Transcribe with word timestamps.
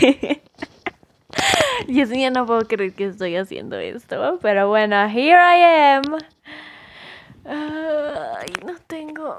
Dios 1.86 2.08
mío, 2.10 2.30
no 2.30 2.46
puedo 2.46 2.66
creer 2.66 2.92
que 2.94 3.06
estoy 3.06 3.36
haciendo 3.36 3.78
esto. 3.78 4.38
Pero 4.42 4.68
bueno, 4.68 4.96
here 5.08 5.38
I 5.38 5.62
am. 5.94 6.02
Ay, 7.44 8.52
no 8.64 8.74
tengo 8.86 9.38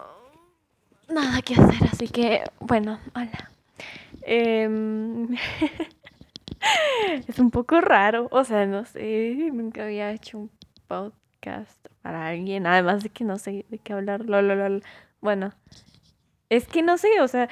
nada 1.09 1.41
que 1.41 1.55
hacer, 1.55 1.89
así 1.91 2.07
que, 2.07 2.43
bueno, 2.59 2.99
hola. 3.15 3.51
Em, 4.21 5.33
es 7.28 7.39
un 7.39 7.51
poco 7.51 7.81
raro, 7.81 8.28
o 8.31 8.44
sea, 8.44 8.65
no 8.65 8.85
sé, 8.85 9.49
nunca 9.53 9.83
había 9.83 10.12
hecho 10.12 10.37
un 10.37 10.51
podcast 10.87 11.87
para 12.01 12.28
alguien, 12.28 12.67
además 12.67 13.03
de 13.03 13.10
que 13.10 13.24
no 13.24 13.37
sé 13.37 13.65
de 13.69 13.78
qué 13.79 13.94
hablar, 13.94 14.26
lol, 14.26 14.83
Bueno, 15.21 15.53
es 16.49 16.67
que 16.67 16.81
no 16.81 16.98
sé, 16.98 17.21
o 17.21 17.27
sea, 17.27 17.49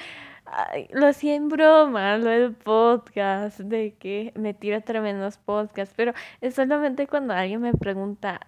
lo 0.90 1.06
hacía 1.06 1.34
en 1.34 1.48
broma, 1.48 2.18
lo 2.18 2.30
del 2.30 2.54
podcast, 2.54 3.60
de 3.60 3.94
que 3.96 4.32
me 4.36 4.54
tiro 4.54 4.80
tremendos 4.82 5.38
podcasts, 5.38 5.94
pero 5.96 6.12
es 6.40 6.54
solamente 6.54 7.06
cuando 7.06 7.34
alguien 7.34 7.60
me 7.60 7.74
pregunta, 7.74 8.40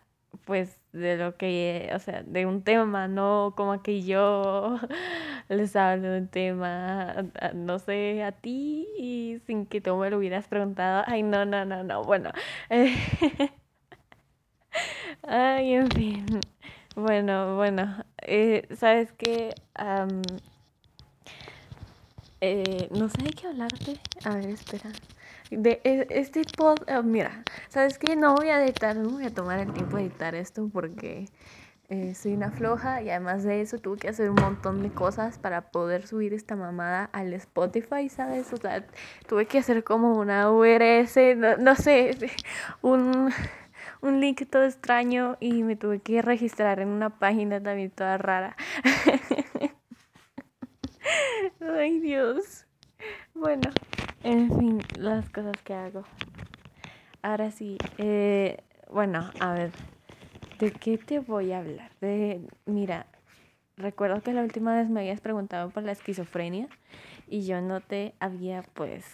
pues, 0.45 0.80
de 0.92 1.16
lo 1.16 1.37
que, 1.37 1.91
o 1.95 1.98
sea, 1.98 2.23
de 2.23 2.47
un 2.47 2.62
tema, 2.62 3.09
no 3.09 3.55
como 3.56 3.83
que 3.83 4.03
yo 4.03 4.79
les 5.48 5.77
hablo 5.77 6.11
de 6.11 6.20
un 6.20 6.29
tema, 6.29 7.15
no 7.55 7.79
sé, 7.79 8.23
a 8.25 8.33
ti 8.33 8.87
y 8.98 9.41
sin 9.47 9.67
que 9.67 9.80
tú 9.80 9.97
me 9.97 10.11
lo 10.11 10.19
hubieras 10.19 10.48
preguntado. 10.48 11.05
Ay, 11.06 11.23
no, 11.23 11.45
no, 11.45 11.65
no, 11.65 11.83
no, 11.84 12.03
bueno. 12.05 12.30
Ay, 15.23 15.75
en 15.75 15.91
fin. 15.91 16.27
Bueno, 16.97 17.56
bueno, 17.56 18.05
eh, 18.23 18.67
¿sabes 18.75 19.12
qué? 19.12 19.55
Eh, 22.41 22.88
no 22.92 23.09
sé 23.09 23.23
de 23.23 23.30
qué 23.30 23.48
hablarte. 23.48 24.01
A 24.24 24.34
ver, 24.34 24.47
espera. 24.47 24.91
De 25.51 25.80
e, 25.84 26.06
este 26.10 26.42
pod, 26.56 26.78
eh, 26.87 27.02
mira, 27.02 27.42
¿sabes 27.69 27.98
qué? 27.98 28.17
No 28.17 28.34
voy 28.34 28.48
a 28.48 28.62
editar, 28.62 28.97
no 28.97 29.11
voy 29.11 29.25
a 29.25 29.34
tomar 29.34 29.58
el 29.61 29.72
tiempo 29.72 29.97
de 29.97 30.05
editar 30.05 30.34
esto 30.34 30.69
porque 30.72 31.27
eh, 31.89 32.14
soy 32.14 32.34
una 32.34 32.50
floja 32.50 33.00
y 33.00 33.09
además 33.09 33.44
de 33.44 33.62
eso 33.62 33.78
tuve 33.78 33.97
que 33.97 34.09
hacer 34.09 34.28
un 34.28 34.36
montón 34.36 34.83
de 34.83 34.91
cosas 34.91 35.39
para 35.39 35.70
poder 35.70 36.06
subir 36.06 36.34
esta 36.34 36.55
mamada 36.55 37.09
al 37.12 37.33
Spotify, 37.33 38.11
¿sabes? 38.11 38.53
O 38.53 38.59
sea, 38.59 38.86
tuve 39.27 39.47
que 39.47 39.59
hacer 39.59 39.84
como 39.84 40.19
una 40.19 40.50
URS, 40.53 41.16
no, 41.36 41.56
no 41.56 41.75
sé, 41.77 42.11
un, 42.83 43.33
un 44.03 44.20
link 44.20 44.42
todo 44.50 44.64
extraño 44.64 45.39
y 45.41 45.62
me 45.62 45.77
tuve 45.77 46.00
que 46.00 46.20
registrar 46.20 46.81
en 46.81 46.89
una 46.89 47.19
página 47.19 47.62
también 47.62 47.91
toda 47.91 48.19
rara. 48.19 48.56
Ay, 51.61 52.01
Dios. 52.01 52.67
Bueno, 53.34 53.70
en 54.23 54.48
fin, 54.59 54.83
las 54.98 55.28
cosas 55.31 55.56
que 55.65 55.75
hago. 55.75 56.05
Ahora 57.23 57.50
sí, 57.50 57.78
eh, 57.98 58.59
bueno, 58.91 59.31
a 59.41 59.53
ver, 59.53 59.70
¿de 60.59 60.73
qué 60.73 60.98
te 60.98 61.19
voy 61.20 61.53
a 61.53 61.59
hablar? 61.59 61.91
De, 62.00 62.41
mira, 62.67 63.06
recuerdo 63.77 64.20
que 64.23 64.33
la 64.33 64.42
última 64.42 64.75
vez 64.75 64.89
me 64.89 65.00
habías 65.00 65.20
preguntado 65.20 65.70
por 65.70 65.83
la 65.83 65.92
esquizofrenia 65.92 66.69
y 67.28 67.45
yo 67.45 67.61
no 67.61 67.81
te 67.81 68.15
había, 68.20 68.62
pues, 68.75 69.05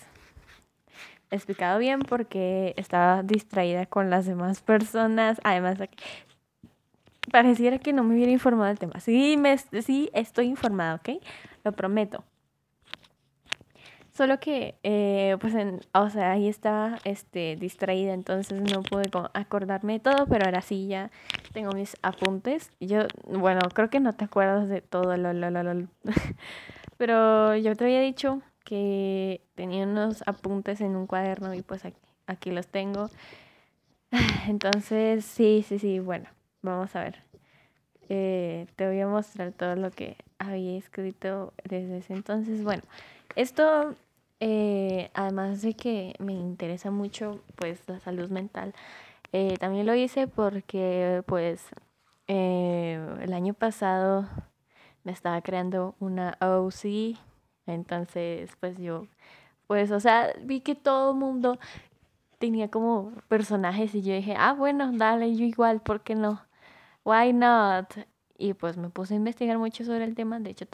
explicado 1.31 1.79
bien 1.79 2.01
porque 2.01 2.75
estaba 2.77 3.23
distraída 3.23 3.87
con 3.87 4.11
las 4.11 4.27
demás 4.27 4.63
personas. 4.63 5.41
Además, 5.45 5.79
pareciera 7.31 7.79
que 7.79 7.93
no 7.93 8.05
me 8.05 8.15
hubiera 8.15 8.33
informado 8.33 8.69
del 8.69 8.79
tema. 8.79 9.01
Sí, 9.01 9.37
me, 9.37 9.57
sí 9.59 10.11
estoy 10.13 10.47
informada, 10.47 10.97
¿ok? 10.97 11.21
Lo 11.65 11.73
prometo. 11.73 12.25
Solo 14.17 14.39
que, 14.39 14.77
eh, 14.85 15.37
pues, 15.41 15.57
en, 15.57 15.81
o 15.93 16.09
sea, 16.09 16.31
ahí 16.31 16.47
estaba 16.47 16.99
este, 17.03 17.57
distraída, 17.57 18.15
entonces 18.15 18.61
no 18.61 18.83
pude 18.83 19.11
acordarme 19.33 19.95
de 19.95 20.01
todo, 20.01 20.27
pero 20.29 20.45
ahora 20.45 20.63
sí 20.63 20.87
ya 20.87 21.11
tengo 21.53 21.73
mis 21.73 21.97
apuntes. 22.01 22.71
Yo, 22.79 23.09
bueno, 23.27 23.59
creo 23.75 23.91
que 23.91 23.99
no 23.99 24.13
te 24.13 24.25
acuerdas 24.25 24.69
de 24.69 24.83
todo, 24.83 25.17
lo, 25.17 25.33
lo, 25.33 25.51
lo, 25.51 25.89
pero 26.97 27.57
yo 27.57 27.75
te 27.75 27.85
había 27.87 28.01
dicho 28.01 28.41
que 28.65 29.43
tenía 29.57 29.85
unos 29.85 30.23
apuntes 30.27 30.81
en 30.81 30.95
un 30.95 31.09
cuaderno 31.09 31.53
y 31.53 31.63
pues 31.63 31.83
aquí, 32.27 32.53
los 32.53 32.69
tengo. 32.69 33.11
Entonces, 34.47 35.25
sí, 35.25 35.65
sí, 35.67 35.81
sí, 35.81 35.99
bueno, 35.99 36.29
vamos 36.63 36.95
a 36.95 37.03
ver. 37.03 37.25
Eh, 38.09 38.69
te 38.77 38.87
voy 38.87 39.01
a 39.01 39.09
mostrar 39.09 39.51
todo 39.51 39.75
lo 39.75 39.91
que 39.91 40.17
había 40.47 40.77
escrito 40.77 41.53
desde 41.65 41.99
ese 41.99 42.15
entonces. 42.15 42.63
Bueno, 42.65 42.83
esto 43.37 43.95
eh, 44.41 45.11
además 45.15 45.63
de 45.63 45.75
que 45.75 46.15
me 46.19 46.33
interesa 46.33 46.91
mucho 46.91 47.41
pues 47.57 47.81
la 47.89 48.01
salud 48.01 48.31
mental, 48.31 48.75
eh, 49.33 49.57
también 49.59 49.87
lo 49.87 49.95
hice 49.95 50.27
porque 50.27 51.23
pues 51.27 51.67
eh, 52.29 52.99
el 53.23 53.33
año 53.33 53.55
pasado 53.55 54.29
me 55.05 55.13
estaba 55.13 55.41
creando 55.43 55.95
una 56.01 56.37
OC, 56.41 57.17
entonces 57.67 58.51
pues 58.61 58.79
yo 58.79 59.07
pues 59.67 59.91
o 59.91 60.01
sea 60.01 60.33
vi 60.43 60.61
que 60.61 60.75
todo 60.75 61.13
el 61.13 61.19
mundo 61.19 61.59
tenía 62.39 62.71
como 62.71 63.13
personajes 63.29 63.95
y 63.95 64.03
yo 64.03 64.15
dije, 64.15 64.35
ah 64.39 64.53
bueno, 64.53 64.93
dale, 64.93 65.35
yo 65.37 65.45
igual, 65.45 65.81
¿por 65.81 66.03
qué 66.03 66.15
no? 66.15 66.43
Why 67.05 67.33
not? 67.33 67.87
Y 68.37 68.55
pues 68.55 68.77
me 68.77 68.91
puse 68.91 69.15
a 69.15 69.17
investigar 69.17 69.59
mucho 69.59 69.85
sobre 69.85 70.05
el 70.05 70.15
tema. 70.15 70.41
De 70.41 70.51
hecho, 70.51 70.67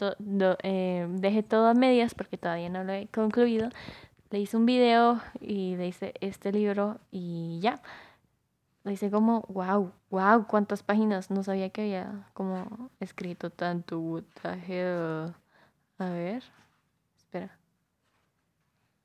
eh, 0.63 1.07
dejé 1.09 1.43
todo 1.43 1.67
a 1.67 1.73
medias 1.73 2.15
porque 2.15 2.37
todavía 2.37 2.69
no 2.69 2.83
lo 2.83 2.93
he 2.93 3.07
concluido. 3.07 3.69
Le 4.31 4.39
hice 4.39 4.57
un 4.57 4.65
video 4.65 5.21
y 5.39 5.75
le 5.75 5.87
hice 5.87 6.13
este 6.21 6.51
libro 6.51 6.99
y 7.11 7.59
ya. 7.61 7.81
Le 8.83 8.93
hice 8.93 9.11
como, 9.11 9.41
wow, 9.49 9.91
wow, 10.09 10.47
cuántas 10.47 10.81
páginas. 10.81 11.29
No 11.29 11.43
sabía 11.43 11.69
que 11.69 11.81
había 11.81 12.27
como 12.33 12.89
escrito 12.99 13.51
tanto. 13.51 14.23
A 14.43 16.09
ver, 16.09 16.43
espera. 17.15 17.57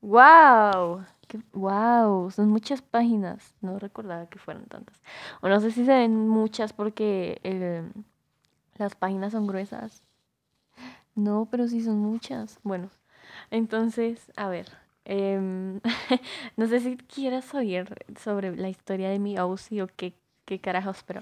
¡Wow! 0.01 1.05
¡Wow! 1.53 2.31
Son 2.31 2.49
muchas 2.49 2.81
páginas. 2.81 3.55
No 3.61 3.79
recordaba 3.79 4.27
que 4.27 4.39
fueran 4.39 4.65
tantas. 4.67 5.03
O 5.43 5.49
no 5.49 5.61
sé 5.61 5.73
si 5.73 5.85
se 5.85 5.93
ven 5.93 6.29
muchas 6.29 6.73
porque 6.73 7.41
el 7.43 7.93
las 8.79 8.95
páginas 8.95 9.33
son 9.33 9.47
gruesas. 9.47 10.03
No, 11.15 11.49
pero 11.51 11.67
sí 11.67 11.83
son 11.83 11.99
muchas. 11.99 12.59
Bueno, 12.63 12.91
entonces, 13.51 14.31
a 14.37 14.49
ver. 14.49 14.67
Em, 15.05 15.81
no 16.57 16.67
sé 16.67 16.81
si 16.81 16.97
quieras 16.97 17.55
oír 17.55 17.87
sobre 18.19 18.57
la 18.57 18.69
historia 18.69 19.09
de 19.09 19.21
mi 19.21 19.39
OC 19.39 19.83
o 19.83 19.87
qué, 19.97 20.15
qué 20.45 20.59
carajos, 20.59 21.05
pero 21.07 21.21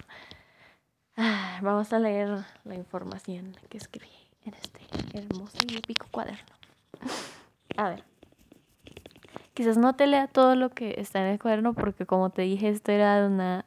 ah, 1.17 1.61
vamos 1.63 1.93
a 1.93 1.99
leer 1.99 2.45
la 2.65 2.75
información 2.75 3.55
que 3.69 3.77
escribí 3.77 4.09
en 4.45 4.55
este 4.55 4.81
hermoso 5.19 5.59
y 5.69 5.77
épico 5.77 6.07
cuaderno. 6.11 6.55
A 7.77 7.91
ver. 7.91 8.05
Quizás 9.53 9.77
no 9.77 9.95
te 9.95 10.07
lea 10.07 10.27
todo 10.27 10.57
lo 10.57 10.71
que 10.71 10.95
está 10.99 11.21
en 11.21 11.33
el 11.33 11.39
cuaderno 11.39 11.75
porque 11.75 12.07
como 12.07 12.31
te 12.31 12.43
dije, 12.43 12.71
esto 12.71 12.91
era 12.91 13.27
una 13.27 13.67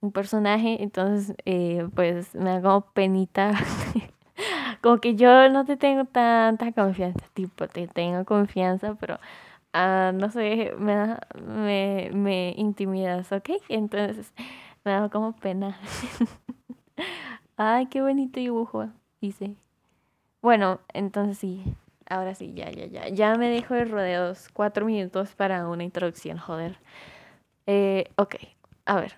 un 0.00 0.12
personaje, 0.12 0.82
entonces 0.82 1.36
eh, 1.44 1.88
pues 1.94 2.34
me 2.34 2.50
hago 2.50 2.82
penita. 2.92 3.52
Como 4.82 4.98
que 5.00 5.16
yo 5.16 5.48
no 5.50 5.64
te 5.64 5.76
tengo 5.76 6.04
tanta 6.04 6.72
confianza, 6.72 7.26
tipo, 7.34 7.66
te 7.68 7.88
tengo 7.88 8.24
confianza, 8.24 8.94
pero 8.94 9.18
uh, 9.74 10.12
no 10.12 10.30
sé, 10.30 10.72
me, 10.78 11.16
me, 11.44 12.10
me 12.14 12.54
intimidas, 12.56 13.32
¿ok? 13.32 13.50
Entonces 13.68 14.32
me 14.84 14.92
da 14.92 15.08
como 15.08 15.32
pena. 15.34 15.78
Ay, 17.56 17.86
qué 17.86 18.00
bonito 18.00 18.40
dibujo 18.40 18.88
hice. 19.20 19.56
Bueno, 20.42 20.80
entonces 20.94 21.38
sí, 21.38 21.64
ahora 22.08 22.34
sí, 22.34 22.52
ya, 22.54 22.70
ya, 22.70 22.86
ya. 22.86 23.08
Ya 23.08 23.36
me 23.36 23.48
dejo 23.48 23.74
de 23.74 23.84
rodeos 23.84 24.48
cuatro 24.52 24.86
minutos 24.86 25.34
para 25.34 25.68
una 25.68 25.84
introducción, 25.84 26.38
joder. 26.38 26.78
Eh, 27.66 28.10
ok, 28.16 28.36
a 28.86 29.00
ver. 29.00 29.16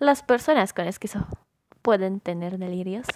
Las 0.00 0.22
personas 0.22 0.72
con 0.72 0.86
esquizo 0.86 1.26
pueden 1.82 2.20
tener 2.20 2.56
delirios, 2.56 3.06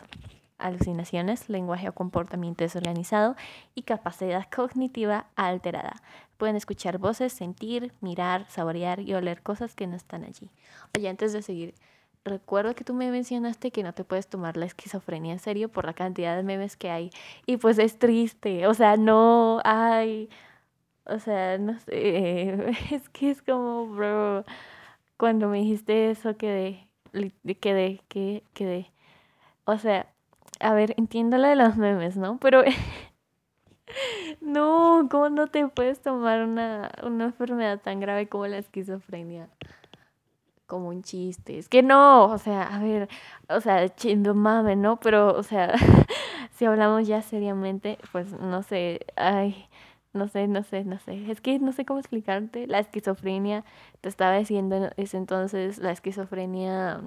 alucinaciones, 0.58 1.48
lenguaje 1.48 1.88
o 1.88 1.94
comportamiento 1.94 2.62
desorganizado 2.62 3.36
y 3.74 3.84
capacidad 3.84 4.46
cognitiva 4.54 5.24
alterada. 5.34 6.02
Pueden 6.36 6.56
escuchar 6.56 6.98
voces, 6.98 7.32
sentir, 7.32 7.94
mirar, 8.02 8.44
saborear 8.50 9.00
y 9.00 9.14
oler 9.14 9.42
cosas 9.42 9.74
que 9.74 9.86
no 9.86 9.96
están 9.96 10.24
allí. 10.24 10.50
Oye, 10.94 11.08
antes 11.08 11.32
de 11.32 11.40
seguir, 11.40 11.74
recuerdo 12.22 12.74
que 12.74 12.84
tú 12.84 12.92
me 12.92 13.10
mencionaste 13.10 13.70
que 13.70 13.82
no 13.82 13.94
te 13.94 14.04
puedes 14.04 14.26
tomar 14.26 14.58
la 14.58 14.66
esquizofrenia 14.66 15.32
en 15.32 15.38
serio 15.38 15.70
por 15.70 15.86
la 15.86 15.94
cantidad 15.94 16.36
de 16.36 16.42
memes 16.42 16.76
que 16.76 16.90
hay. 16.90 17.10
Y 17.46 17.56
pues 17.56 17.78
es 17.78 17.98
triste, 17.98 18.66
o 18.66 18.74
sea, 18.74 18.98
no 18.98 19.62
hay, 19.64 20.28
o 21.06 21.18
sea, 21.18 21.56
no 21.56 21.78
sé, 21.78 22.74
es 22.90 23.08
que 23.08 23.30
es 23.30 23.40
como, 23.40 23.86
bro 23.86 24.44
cuando 25.16 25.48
me 25.48 25.58
dijiste 25.58 26.10
eso 26.10 26.36
quedé, 26.36 26.88
quedé, 27.60 28.00
quedé, 28.08 28.42
quedé. 28.54 28.92
O 29.64 29.78
sea, 29.78 30.08
a 30.60 30.74
ver, 30.74 30.94
entiendo 30.98 31.38
lo 31.38 31.48
de 31.48 31.56
los 31.56 31.76
memes, 31.76 32.16
¿no? 32.16 32.38
Pero 32.38 32.62
No, 34.40 35.08
¿cómo 35.10 35.28
no 35.30 35.46
te 35.48 35.66
puedes 35.68 36.00
tomar 36.00 36.42
una, 36.44 36.90
una 37.02 37.24
enfermedad 37.26 37.80
tan 37.80 38.00
grave 38.00 38.28
como 38.28 38.46
la 38.46 38.58
esquizofrenia? 38.58 39.48
Como 40.66 40.88
un 40.88 41.02
chiste. 41.02 41.58
Es 41.58 41.68
que 41.68 41.82
no, 41.82 42.24
o 42.26 42.38
sea, 42.38 42.62
a 42.62 42.78
ver, 42.82 43.08
o 43.48 43.60
sea, 43.60 43.88
chindo 43.94 44.34
mame, 44.34 44.76
¿no? 44.76 44.98
Pero, 44.98 45.34
o 45.36 45.42
sea, 45.42 45.74
si 46.52 46.64
hablamos 46.64 47.06
ya 47.06 47.20
seriamente, 47.22 47.98
pues 48.12 48.32
no 48.32 48.62
sé, 48.62 49.00
ay, 49.16 49.68
no 50.14 50.28
sé, 50.28 50.48
no 50.48 50.62
sé, 50.62 50.84
no 50.84 50.98
sé. 51.00 51.30
Es 51.30 51.40
que 51.40 51.58
no 51.58 51.72
sé 51.72 51.84
cómo 51.84 52.00
explicarte. 52.00 52.66
La 52.66 52.78
esquizofrenia, 52.78 53.64
te 54.00 54.08
estaba 54.08 54.36
diciendo 54.36 54.76
en 54.76 54.90
ese 54.96 55.16
entonces, 55.16 55.78
la 55.78 55.92
esquizofrenia 55.92 57.02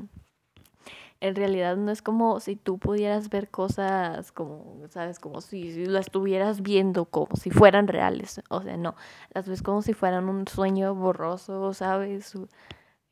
en 1.19 1.35
realidad 1.35 1.77
no 1.77 1.91
es 1.91 2.01
como 2.01 2.39
si 2.39 2.55
tú 2.55 2.77
pudieras 2.77 3.29
ver 3.29 3.49
cosas 3.49 4.31
como, 4.31 4.81
¿sabes? 4.89 5.19
Como 5.19 5.41
si, 5.41 5.73
si 5.73 5.85
las 5.85 6.07
estuvieras 6.07 6.61
viendo 6.61 7.05
como 7.05 7.35
si 7.35 7.49
fueran 7.49 7.87
reales. 7.87 8.41
O 8.49 8.61
sea, 8.61 8.77
no, 8.77 8.95
las 9.33 9.47
ves 9.47 9.63
como 9.63 9.81
si 9.81 9.93
fueran 9.93 10.29
un 10.29 10.47
sueño 10.47 10.93
borroso, 10.95 11.73
¿sabes? 11.73 12.33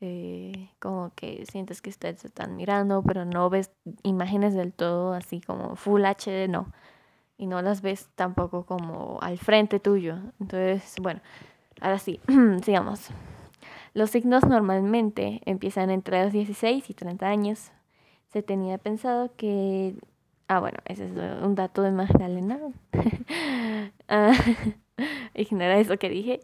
Eh, 0.00 0.70
como 0.78 1.12
que 1.14 1.44
sientes 1.50 1.82
que 1.82 1.90
ustedes 1.90 2.20
se 2.20 2.28
están 2.28 2.54
mirando, 2.56 3.02
pero 3.02 3.24
no 3.24 3.50
ves 3.50 3.70
imágenes 4.02 4.54
del 4.54 4.72
todo 4.72 5.12
así 5.14 5.40
como 5.40 5.74
Full 5.76 6.04
HD, 6.04 6.48
no. 6.48 6.72
Y 7.38 7.46
no 7.46 7.60
las 7.62 7.82
ves 7.82 8.08
tampoco 8.14 8.64
como 8.64 9.18
al 9.20 9.38
frente 9.38 9.78
tuyo. 9.80 10.16
Entonces, 10.40 10.94
bueno, 11.00 11.20
ahora 11.80 11.98
sí, 11.98 12.20
sigamos. 12.64 13.08
Los 13.94 14.10
signos 14.10 14.44
normalmente 14.44 15.40
empiezan 15.46 15.90
entre 15.90 16.22
los 16.22 16.32
16 16.32 16.90
y 16.90 16.94
30 16.94 17.26
años 17.26 17.72
se 18.28 18.42
tenía 18.42 18.76
pensado 18.76 19.34
que... 19.36 19.94
Ah, 20.48 20.60
bueno, 20.60 20.78
ese 20.84 21.06
es 21.06 21.42
un 21.42 21.54
dato 21.54 21.82
de 21.82 21.90
Magdalena. 21.90 22.58
ah, 24.08 24.32
ignora 25.34 25.78
eso 25.78 25.96
que 25.96 26.08
dije. 26.10 26.40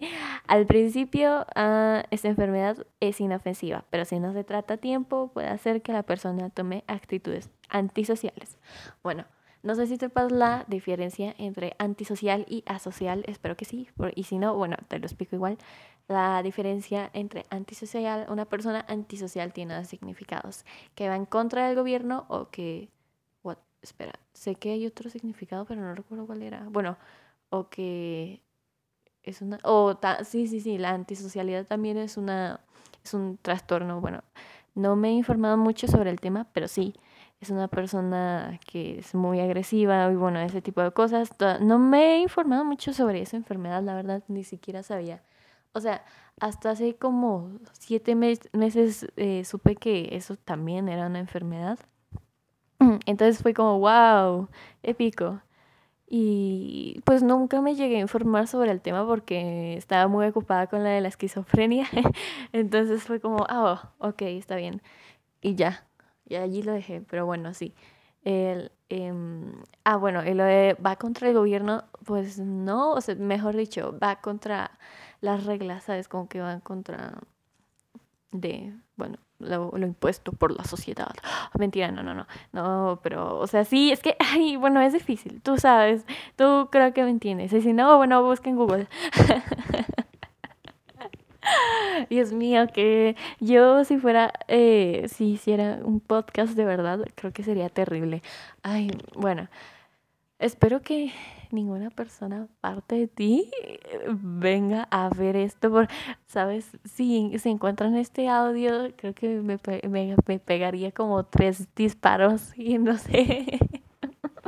Al 0.46 0.66
principio, 0.66 1.46
ah, 1.54 2.04
esta 2.10 2.28
enfermedad 2.28 2.86
es 3.00 3.20
inofensiva, 3.20 3.84
pero 3.90 4.04
si 4.06 4.18
no 4.18 4.32
se 4.32 4.42
trata 4.42 4.74
a 4.74 4.76
tiempo, 4.78 5.30
puede 5.32 5.48
hacer 5.48 5.82
que 5.82 5.92
la 5.92 6.02
persona 6.02 6.50
tome 6.50 6.82
actitudes 6.86 7.50
antisociales. 7.68 8.58
Bueno, 9.02 9.24
no 9.62 9.74
sé 9.74 9.86
si 9.86 9.96
sepas 9.96 10.32
la 10.32 10.64
diferencia 10.68 11.34
entre 11.38 11.74
antisocial 11.78 12.44
y 12.48 12.64
asocial, 12.66 13.24
espero 13.26 13.56
que 13.56 13.64
sí, 13.64 13.88
y 14.14 14.24
si 14.24 14.38
no, 14.38 14.56
bueno, 14.56 14.76
te 14.88 14.98
lo 14.98 15.06
explico 15.06 15.36
igual. 15.36 15.58
La 16.08 16.42
diferencia 16.42 17.10
entre 17.12 17.46
antisocial, 17.48 18.26
una 18.28 18.44
persona 18.44 18.84
antisocial 18.88 19.52
tiene 19.52 19.74
dos 19.74 19.86
significados, 19.86 20.64
que 20.94 21.08
va 21.08 21.16
en 21.16 21.26
contra 21.26 21.68
del 21.68 21.76
gobierno 21.76 22.26
o 22.28 22.48
que, 22.50 22.88
what, 23.44 23.58
espera, 23.82 24.12
sé 24.32 24.56
que 24.56 24.72
hay 24.72 24.86
otro 24.86 25.10
significado, 25.10 25.64
pero 25.64 25.80
no 25.80 25.94
recuerdo 25.94 26.26
cuál 26.26 26.42
era. 26.42 26.66
Bueno, 26.68 26.96
o 27.50 27.68
que 27.68 28.42
es 29.22 29.42
una, 29.42 29.60
o 29.62 29.96
sí, 30.24 30.48
sí, 30.48 30.60
sí, 30.60 30.76
la 30.78 30.90
antisocialidad 30.90 31.66
también 31.66 31.98
es 31.98 32.16
una, 32.16 32.60
es 33.04 33.14
un 33.14 33.38
trastorno. 33.40 34.00
Bueno, 34.00 34.22
no 34.74 34.96
me 34.96 35.10
he 35.10 35.12
informado 35.12 35.56
mucho 35.56 35.86
sobre 35.86 36.10
el 36.10 36.20
tema, 36.20 36.48
pero 36.52 36.66
sí 36.66 36.94
es 37.42 37.50
una 37.50 37.66
persona 37.66 38.60
que 38.66 39.00
es 39.00 39.14
muy 39.16 39.40
agresiva 39.40 40.10
y 40.12 40.14
bueno, 40.14 40.38
ese 40.38 40.62
tipo 40.62 40.80
de 40.80 40.92
cosas. 40.92 41.30
No 41.60 41.78
me 41.78 42.14
he 42.14 42.18
informado 42.20 42.64
mucho 42.64 42.92
sobre 42.92 43.20
esa 43.20 43.36
enfermedad, 43.36 43.82
la 43.82 43.96
verdad, 43.96 44.22
ni 44.28 44.44
siquiera 44.44 44.84
sabía. 44.84 45.22
O 45.72 45.80
sea, 45.80 46.04
hasta 46.40 46.70
hace 46.70 46.94
como 46.94 47.50
siete 47.72 48.14
meses 48.14 49.06
eh, 49.16 49.44
supe 49.44 49.74
que 49.74 50.10
eso 50.12 50.36
también 50.36 50.88
era 50.88 51.06
una 51.08 51.18
enfermedad. 51.18 51.80
Entonces 53.06 53.42
fue 53.42 53.54
como, 53.54 53.80
wow, 53.80 54.48
épico. 54.84 55.40
Y 56.06 57.00
pues 57.04 57.22
nunca 57.24 57.60
me 57.60 57.74
llegué 57.74 57.96
a 57.96 58.00
informar 58.00 58.46
sobre 58.46 58.70
el 58.70 58.80
tema 58.80 59.04
porque 59.06 59.76
estaba 59.76 60.06
muy 60.06 60.26
ocupada 60.26 60.68
con 60.68 60.84
la 60.84 60.90
de 60.90 61.00
la 61.00 61.08
esquizofrenia. 61.08 61.88
Entonces 62.52 63.02
fue 63.02 63.18
como, 63.18 63.46
ah, 63.48 63.92
ok, 63.98 64.22
está 64.22 64.56
bien. 64.56 64.80
Y 65.40 65.56
ya, 65.56 65.86
y 66.32 66.36
allí 66.36 66.62
lo 66.62 66.72
dejé, 66.72 67.02
pero 67.02 67.26
bueno, 67.26 67.52
sí. 67.52 67.74
El, 68.24 68.72
em, 68.88 69.52
ah, 69.84 69.96
bueno, 69.96 70.24
y 70.24 70.32
lo 70.32 70.44
de 70.44 70.76
va 70.84 70.96
contra 70.96 71.28
el 71.28 71.34
gobierno, 71.34 71.84
pues 72.06 72.38
no, 72.38 72.92
o 72.92 73.00
sea, 73.02 73.14
mejor 73.16 73.54
dicho, 73.54 73.98
va 74.02 74.16
contra 74.22 74.70
las 75.20 75.44
reglas, 75.44 75.84
¿sabes? 75.84 76.08
Como 76.08 76.28
que 76.28 76.40
va 76.40 76.60
contra 76.60 77.18
de, 78.30 78.72
bueno, 78.96 79.18
lo, 79.40 79.76
impuesto 79.78 80.32
por 80.32 80.52
la 80.52 80.64
sociedad. 80.64 81.12
mentira, 81.58 81.90
no, 81.92 82.02
no, 82.02 82.14
no, 82.14 82.26
no, 82.52 83.00
pero, 83.02 83.38
o 83.38 83.46
sea, 83.46 83.64
sí, 83.66 83.92
es 83.92 84.00
que, 84.00 84.16
ay, 84.32 84.56
bueno, 84.56 84.80
es 84.80 84.94
difícil, 84.94 85.42
tú 85.42 85.58
sabes, 85.58 86.06
tú 86.36 86.68
creo 86.70 86.94
que 86.94 87.04
me 87.04 87.10
entiendes. 87.10 87.52
Y 87.52 87.60
si 87.60 87.72
no, 87.74 87.98
bueno, 87.98 88.22
busca 88.22 88.48
en 88.48 88.56
Google. 88.56 88.88
Dios 92.10 92.32
mío, 92.32 92.66
que 92.72 93.16
yo 93.40 93.84
si 93.84 93.98
fuera, 93.98 94.32
eh, 94.48 95.06
si 95.08 95.32
hiciera 95.32 95.80
un 95.84 96.00
podcast 96.00 96.54
de 96.54 96.64
verdad, 96.64 97.04
creo 97.14 97.32
que 97.32 97.42
sería 97.42 97.68
terrible. 97.68 98.22
Ay, 98.62 98.90
bueno, 99.14 99.48
espero 100.38 100.82
que 100.82 101.12
ninguna 101.50 101.90
persona 101.90 102.48
parte 102.60 102.96
de 102.96 103.08
ti 103.08 103.50
venga 104.08 104.88
a 104.90 105.10
ver 105.10 105.36
esto, 105.36 105.70
porque, 105.70 105.94
¿sabes? 106.26 106.70
Si 106.84 107.38
se 107.38 107.50
encuentran 107.50 107.96
este 107.96 108.28
audio, 108.28 108.92
creo 108.96 109.14
que 109.14 109.28
me, 109.40 109.58
me, 109.88 110.16
me 110.26 110.38
pegaría 110.38 110.92
como 110.92 111.24
tres 111.24 111.68
disparos 111.76 112.56
y 112.56 112.78
no 112.78 112.96
sé. 112.96 113.58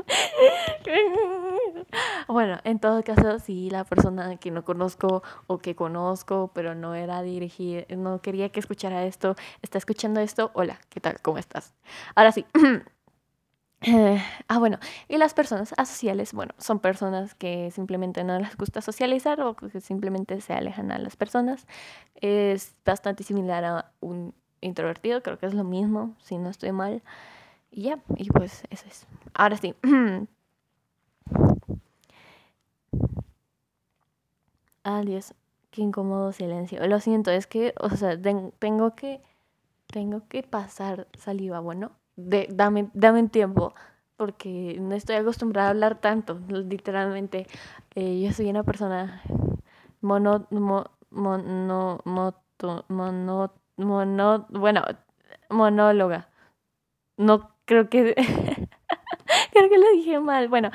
bueno, 2.29 2.59
en 2.65 2.79
todo 2.79 3.03
caso, 3.03 3.39
si 3.39 3.71
la 3.71 3.85
persona 3.85 4.37
que 4.37 4.51
no 4.51 4.65
conozco 4.65 5.23
o 5.47 5.59
que 5.59 5.75
conozco, 5.75 6.51
pero 6.55 6.75
no 6.75 6.95
era 6.95 7.23
dirigir, 7.23 7.87
no 7.97 8.21
quería 8.21 8.51
que 8.51 8.61
escuchara 8.61 9.05
esto, 9.05 9.37
está 9.63 9.79
escuchando 9.79 10.21
esto, 10.21 10.51
hola, 10.55 10.79
¿qué 10.89 11.01
tal? 11.01 11.21
¿Cómo 11.23 11.39
estás? 11.39 11.75
Ahora 12.15 12.33
sí. 12.33 12.47
ah, 14.49 14.59
bueno, 14.59 14.79
y 15.09 15.19
las 15.19 15.35
personas 15.35 15.75
asociales, 15.77 16.33
bueno, 16.33 16.55
son 16.59 16.79
personas 16.81 17.35
que 17.35 17.71
simplemente 17.71 18.25
no 18.25 18.39
les 18.39 18.57
gusta 18.57 18.81
socializar 18.81 19.41
o 19.41 19.55
que 19.57 19.81
simplemente 19.81 20.41
se 20.41 20.55
alejan 20.55 20.91
a 20.93 20.99
las 20.99 21.17
personas. 21.17 21.67
Es 22.15 22.75
bastante 22.85 23.25
similar 23.25 23.65
a 23.65 23.93
un 24.01 24.35
introvertido, 24.61 25.23
creo 25.23 25.39
que 25.39 25.47
es 25.47 25.55
lo 25.55 25.65
mismo, 25.65 26.15
si 26.21 26.39
no 26.39 26.49
estoy 26.49 26.73
mal. 26.73 27.03
Y 27.71 27.83
ya, 27.85 27.99
y 28.17 28.31
pues 28.31 28.63
eso 28.71 28.87
es. 28.89 29.07
Ahora 29.35 29.57
sí. 29.57 29.75
Adiós. 34.85 35.35
Qué 35.71 35.83
incómodo 35.83 36.33
silencio. 36.33 36.87
Lo 36.87 37.01
siento, 37.01 37.31
es 37.31 37.47
que, 37.47 37.75
o 37.81 37.91
sea, 37.91 38.21
tengo 38.21 38.95
que, 38.95 39.21
tengo 39.89 40.29
que 40.29 40.43
pasar 40.43 41.09
saliva, 41.19 41.61
bueno. 41.61 41.93
Dame, 42.17 42.91
dame 42.95 43.29
tiempo, 43.29 43.75
porque 44.17 44.77
no 44.81 44.95
estoy 44.95 45.17
acostumbrada 45.17 45.69
a 45.69 45.71
hablar 45.73 46.01
tanto, 46.01 46.39
literalmente. 46.49 47.47
Eh, 47.95 48.21
yo 48.23 48.33
soy 48.33 48.51
una 48.51 48.65
persona 48.65 49.23
mono, 50.03 50.47
mono, 50.51 50.91
mono, 51.11 52.01
mono, 52.89 53.53
mono, 53.77 54.47
bueno, 54.51 54.83
monóloga. 55.51 56.29
No 57.17 57.51
creo 57.67 57.89
que, 57.91 58.15
creo 59.53 59.69
que 59.71 59.79
lo 59.79 59.91
dije 59.93 60.21
mal. 60.21 60.49
Bueno, 60.49 60.71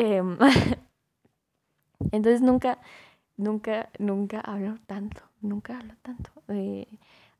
em, 0.00 0.38
entonces 2.12 2.40
nunca, 2.40 2.78
nunca, 3.36 3.90
nunca 3.98 4.40
hablo 4.40 4.78
tanto, 4.86 5.22
nunca 5.40 5.78
hablo 5.78 5.94
tanto. 6.02 6.30
Eh, 6.48 6.86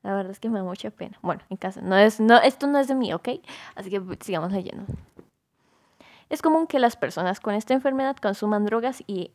la 0.02 0.14
verdad 0.14 0.32
es 0.32 0.40
que 0.40 0.48
me 0.48 0.58
da 0.58 0.64
mucha 0.64 0.90
pena. 0.90 1.18
Bueno, 1.22 1.42
en 1.50 1.56
casa, 1.56 1.80
no 1.80 1.96
es, 1.96 2.20
no, 2.20 2.38
esto 2.38 2.66
no 2.66 2.78
es 2.78 2.88
de 2.88 2.94
mí, 2.94 3.12
¿ok? 3.12 3.28
Así 3.74 3.90
que 3.90 4.02
sigamos 4.20 4.52
leyendo. 4.52 4.84
Es 6.28 6.42
común 6.42 6.66
que 6.66 6.78
las 6.78 6.96
personas 6.96 7.40
con 7.40 7.54
esta 7.54 7.74
enfermedad 7.74 8.16
consuman 8.16 8.64
drogas 8.64 9.02
y, 9.06 9.32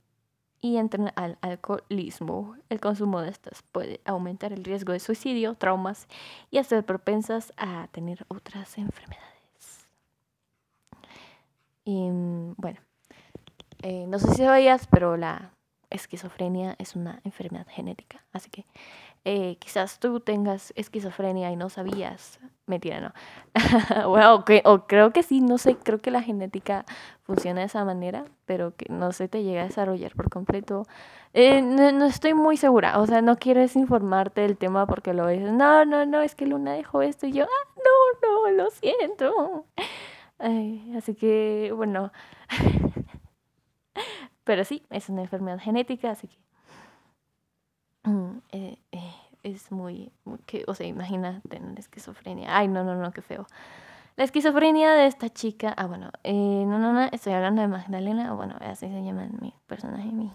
y 0.62 0.78
entren 0.78 1.12
al 1.16 1.38
alcoholismo. 1.42 2.56
El 2.70 2.80
consumo 2.80 3.22
de 3.22 3.30
estas 3.30 3.64
puede 3.72 4.02
aumentar 4.06 4.54
el 4.54 4.64
riesgo 4.64 4.94
de 4.94 5.00
suicidio, 5.00 5.56
traumas 5.56 6.08
y 6.52 6.58
hacer 6.58 6.86
propensas 6.86 7.54
a 7.58 7.88
tener 7.92 8.26
otras 8.30 8.78
enfermedades. 8.78 9.26
Y 11.84 12.10
bueno, 12.58 12.80
eh, 13.82 14.06
no 14.08 14.20
sé 14.20 14.28
si 14.34 14.44
sabías, 14.44 14.88
pero 14.88 15.18
la 15.18 15.52
esquizofrenia 15.90 16.76
es 16.80 16.96
una 16.96 17.20
enfermedad 17.24 17.68
genética. 17.70 18.24
Así 18.34 18.50
que 18.50 18.66
eh, 19.28 19.58
quizás 19.60 20.00
tú 20.00 20.20
tengas 20.20 20.72
esquizofrenia 20.76 21.52
y 21.52 21.56
no 21.56 21.70
sabías. 21.70 22.40
Mentira, 22.68 23.00
no. 23.00 23.14
bueno, 24.10 24.44
o 24.66 24.88
creo 24.88 25.12
que 25.12 25.24
sí, 25.24 25.42
no 25.42 25.58
sé, 25.58 25.76
creo 25.78 26.00
que 26.00 26.12
la 26.12 26.22
genética 26.22 26.86
funciona 27.24 27.62
de 27.62 27.68
esa 27.68 27.84
manera, 27.86 28.26
pero 28.46 28.76
que 28.76 28.86
no 28.90 29.12
se 29.12 29.28
te 29.28 29.44
llega 29.44 29.62
a 29.62 29.66
desarrollar 29.66 30.14
por 30.14 30.30
completo. 30.30 30.86
Eh, 31.34 31.62
no, 31.62 32.06
estoy 32.06 32.34
muy 32.34 32.56
segura, 32.56 33.00
o 33.00 33.08
sea, 33.08 33.22
no 33.22 33.38
quieres 33.38 33.76
informarte 33.76 34.42
del 34.42 34.58
tema 34.58 34.86
porque 34.86 35.14
lo 35.14 35.26
ves. 35.26 35.42
No, 35.42 35.86
no, 35.86 36.06
no, 36.06 36.22
es 36.22 36.36
que 36.36 36.46
Luna 36.46 36.74
dejó 36.74 37.02
esto 37.02 37.26
y 37.26 37.34
yo, 37.34 37.46
ah, 37.46 37.70
no, 37.78 38.52
no, 38.52 38.52
lo 38.52 38.70
siento 38.70 39.66
así 40.98 41.16
que, 41.16 41.72
bueno, 41.76 42.12
pero 44.46 44.64
sí, 44.64 44.84
es 44.90 45.10
una 45.10 45.24
enfermedad 45.24 45.60
genética, 45.60 46.12
así 46.12 46.28
que 46.30 46.38
mm, 48.04 48.38
eh, 48.52 48.78
eh, 48.92 49.14
es 49.44 49.72
muy, 49.72 50.12
que, 50.46 50.64
o 50.68 50.74
sea, 50.74 50.88
imagina 50.88 51.42
tener 51.50 51.78
esquizofrenia. 51.78 52.58
Ay, 52.58 52.68
no, 52.68 52.84
no, 52.84 52.96
no, 52.96 53.12
qué 53.12 53.22
feo. 53.22 53.46
La 54.16 54.24
esquizofrenia 54.24 54.94
de 54.94 55.08
esta 55.08 55.30
chica, 55.30 55.74
ah, 55.76 55.88
bueno, 55.88 56.10
eh, 56.24 56.64
no, 56.68 56.80
no, 56.80 56.94
no, 56.94 57.04
estoy 57.12 57.34
hablando 57.34 57.62
de 57.62 57.68
Magdalena, 57.68 58.34
bueno, 58.34 58.56
así 58.62 58.88
se 58.88 59.04
llama 59.04 59.28
mi 59.42 59.54
personaje, 59.68 60.08
mi... 60.12 60.32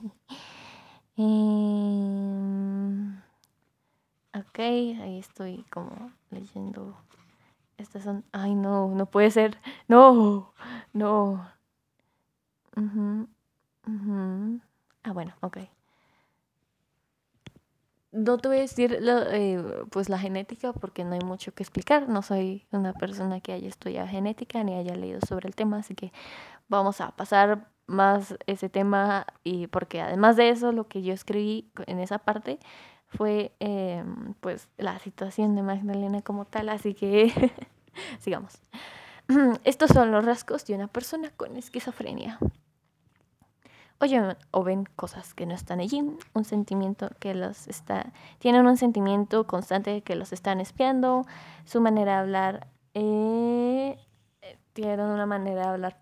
Eh, 1.17 2.01
ok, 4.39 4.59
ahí 4.59 5.19
estoy 5.19 5.65
como 5.71 6.13
leyendo. 6.31 6.97
Estas 7.79 8.05
son, 8.05 8.25
ay, 8.33 8.55
no, 8.55 8.89
no 8.89 9.07
puede 9.07 9.31
ser, 9.31 9.59
no, 9.89 10.53
no. 10.93 11.47
Ah, 15.03 15.13
bueno, 15.13 15.35
ok. 15.41 15.59
No 18.13 18.39
te 18.39 18.49
voy 18.49 18.59
a 18.59 18.61
decir 18.63 18.99
eh, 19.01 19.63
pues 19.91 20.09
la 20.09 20.19
genética 20.19 20.73
porque 20.73 21.05
no 21.05 21.13
hay 21.13 21.21
mucho 21.21 21.55
que 21.55 21.63
explicar. 21.63 22.09
No 22.09 22.23
soy 22.23 22.67
una 22.73 22.93
persona 22.93 23.41
que 23.41 23.53
haya 23.53 23.69
estudiado 23.69 24.09
genética 24.09 24.65
ni 24.65 24.75
haya 24.75 24.97
leído 24.97 25.21
sobre 25.27 25.49
el 25.49 25.55
tema, 25.55 25.79
así 25.79 25.95
que 25.95 26.13
vamos 26.69 27.01
a 27.01 27.13
pasar 27.13 27.69
más 27.87 28.37
ese 28.47 28.69
tema 28.69 29.27
y 29.45 29.67
porque 29.69 30.01
además 30.01 30.37
de 30.37 30.51
eso 30.51 30.73
lo 30.73 30.89
que 30.89 31.03
yo 31.03 31.13
escribí 31.13 31.71
en 31.87 32.01
esa 32.01 32.19
parte 32.19 32.59
fue 33.07 33.53
em, 33.61 34.35
pues 34.41 34.69
la 34.77 34.99
situación 35.01 35.55
de 35.57 35.63
Magdalena 35.63 36.23
como 36.23 36.47
tal, 36.47 36.69
así 36.69 36.95
que 36.95 37.33
sigamos. 38.21 38.61
Estos 39.65 39.91
son 39.91 40.11
los 40.13 40.25
rasgos 40.25 40.67
de 40.67 40.75
una 40.75 40.89
persona 40.89 41.31
con 41.37 41.57
esquizofrenia 41.57 42.39
oyen 44.01 44.37
o 44.51 44.65
ven 44.65 44.87
cosas 44.97 45.35
que 45.35 45.47
no 45.47 45.55
están 45.55 45.81
allí, 45.81 46.03
un 46.33 46.45
sentimiento 46.45 47.11
que 47.19 47.35
los 47.35 47.69
está, 47.69 48.13
tienen 48.39 48.67
un 48.67 48.77
sentimiento 48.77 49.47
constante 49.47 50.01
que 50.03 50.17
los 50.17 50.33
están 50.33 50.61
espiando, 50.61 51.27
su 51.65 51.81
manera 51.81 52.15
de 52.15 52.19
hablar, 52.19 52.67
eh, 52.95 53.99
tienen 54.73 55.01
una 55.01 55.27
manera 55.27 55.63
de 55.63 55.69
hablar 55.69 55.97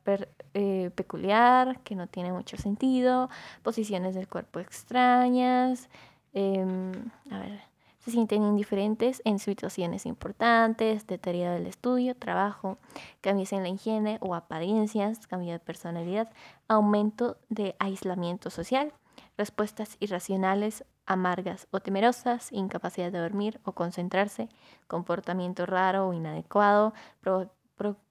eh, 0.55 0.91
peculiar, 0.95 1.81
que 1.81 1.97
no 1.97 2.07
tiene 2.07 2.33
mucho 2.33 2.57
sentido, 2.57 3.29
posiciones 3.63 4.15
del 4.15 4.29
cuerpo 4.29 4.61
extrañas, 4.61 5.89
em, 6.33 6.93
a 7.31 7.39
ver, 7.41 7.61
se 7.99 8.13
sienten 8.13 8.43
indiferentes 8.43 9.21
en 9.25 9.39
situaciones 9.39 10.07
importantes, 10.07 11.07
deterioro 11.07 11.55
del 11.55 11.67
estudio, 11.67 12.15
trabajo, 12.15 12.79
cambios 13.21 13.53
en 13.53 13.63
la 13.63 13.69
higiene 13.69 14.19
o 14.21 14.35
apariencias, 14.35 15.27
cambio 15.27 15.53
de 15.53 15.59
personalidad, 15.59 16.31
aumento 16.69 17.39
de 17.49 17.75
aislamiento 17.79 18.51
social, 18.51 18.93
respuestas 19.37 19.97
irracionales, 20.01 20.85
amargas 21.07 21.67
o 21.71 21.81
temerosas, 21.81 22.53
incapacidad 22.53 23.11
de 23.11 23.19
dormir 23.19 23.61
o 23.65 23.73
concentrarse, 23.73 24.49
comportamiento 24.87 25.65
raro 25.67 26.09
o 26.09 26.13
inadecuado, 26.13 26.93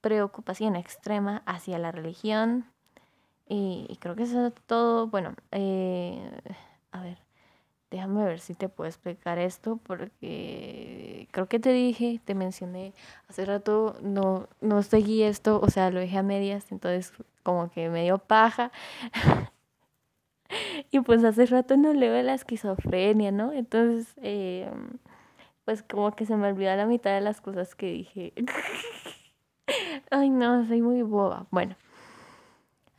preocupación 0.00 0.76
extrema 0.76 1.42
hacia 1.46 1.78
la 1.78 1.92
religión. 1.92 2.66
Y, 3.48 3.96
creo 4.00 4.14
que 4.14 4.24
eso 4.24 4.46
es 4.46 4.54
todo. 4.66 5.06
Bueno, 5.06 5.34
eh, 5.52 6.30
a 6.92 7.00
ver. 7.00 7.18
Déjame 7.90 8.22
ver 8.22 8.38
si 8.38 8.52
te 8.54 8.68
puedo 8.68 8.86
explicar 8.86 9.38
esto 9.38 9.78
porque 9.82 11.26
creo 11.30 11.48
que 11.48 11.58
te 11.58 11.72
dije, 11.72 12.20
te 12.22 12.34
mencioné 12.34 12.92
hace 13.28 13.46
rato, 13.46 13.96
no, 14.02 14.46
no 14.60 14.82
seguí 14.82 15.22
esto, 15.22 15.58
o 15.62 15.70
sea, 15.70 15.90
lo 15.90 15.98
dejé 15.98 16.18
a 16.18 16.22
medias, 16.22 16.70
entonces 16.70 17.14
como 17.48 17.70
que 17.70 17.88
me 17.88 18.02
dio 18.02 18.18
paja. 18.18 18.70
y 20.90 21.00
pues 21.00 21.24
hace 21.24 21.46
rato 21.46 21.78
no 21.78 21.94
leo 21.94 22.22
la 22.22 22.34
esquizofrenia, 22.34 23.32
¿no? 23.32 23.54
Entonces, 23.54 24.12
eh, 24.18 24.70
pues 25.64 25.82
como 25.82 26.14
que 26.14 26.26
se 26.26 26.36
me 26.36 26.48
olvidó 26.48 26.76
la 26.76 26.84
mitad 26.84 27.14
de 27.14 27.22
las 27.22 27.40
cosas 27.40 27.74
que 27.74 27.86
dije. 27.86 28.34
Ay, 30.10 30.28
no, 30.28 30.66
soy 30.66 30.82
muy 30.82 31.00
boba. 31.00 31.46
Bueno. 31.50 31.74